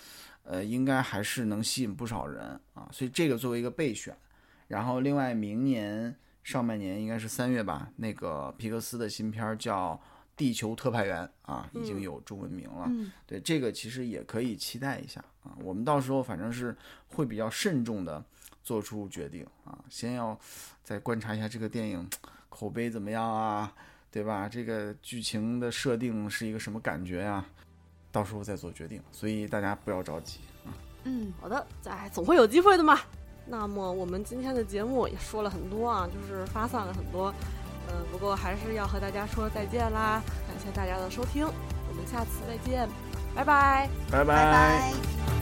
[0.50, 2.42] 呃，应该还是能吸引不少人
[2.74, 4.12] 啊，所以这个作为一个备选。
[4.66, 9.94] 然后，另外明年上半年应该是三月吧，那个皮克斯的新片儿叫
[10.36, 12.86] 《地球特派员》啊，已经嗯有中文名了。
[12.88, 15.54] 嗯对，这个其实也可以期待一下啊。
[15.62, 16.76] 我们到时候反正是
[17.06, 18.24] 会比较慎重的
[18.64, 20.36] 做出决定啊，先要
[20.82, 22.08] 再观察一下这个电影
[22.48, 23.72] 口碑怎么样啊，
[24.10, 24.48] 对吧？
[24.48, 27.44] 这个剧情的设定是一个什么感觉呀、
[28.12, 29.02] 到时候再做决定。
[29.10, 30.40] 所以大家不要着急。
[31.04, 32.98] 嗯，好的，在，总会有机会的嘛。
[33.46, 37.34] 那么我们今天的节目也说了很多啊，就是发散了很多，
[37.88, 42.88] 嗯、不过还是要和大家说再见啦，感谢大家的收听，我们下次再见，
[43.34, 43.88] 拜拜。
[44.10, 45.39] 拜拜拜。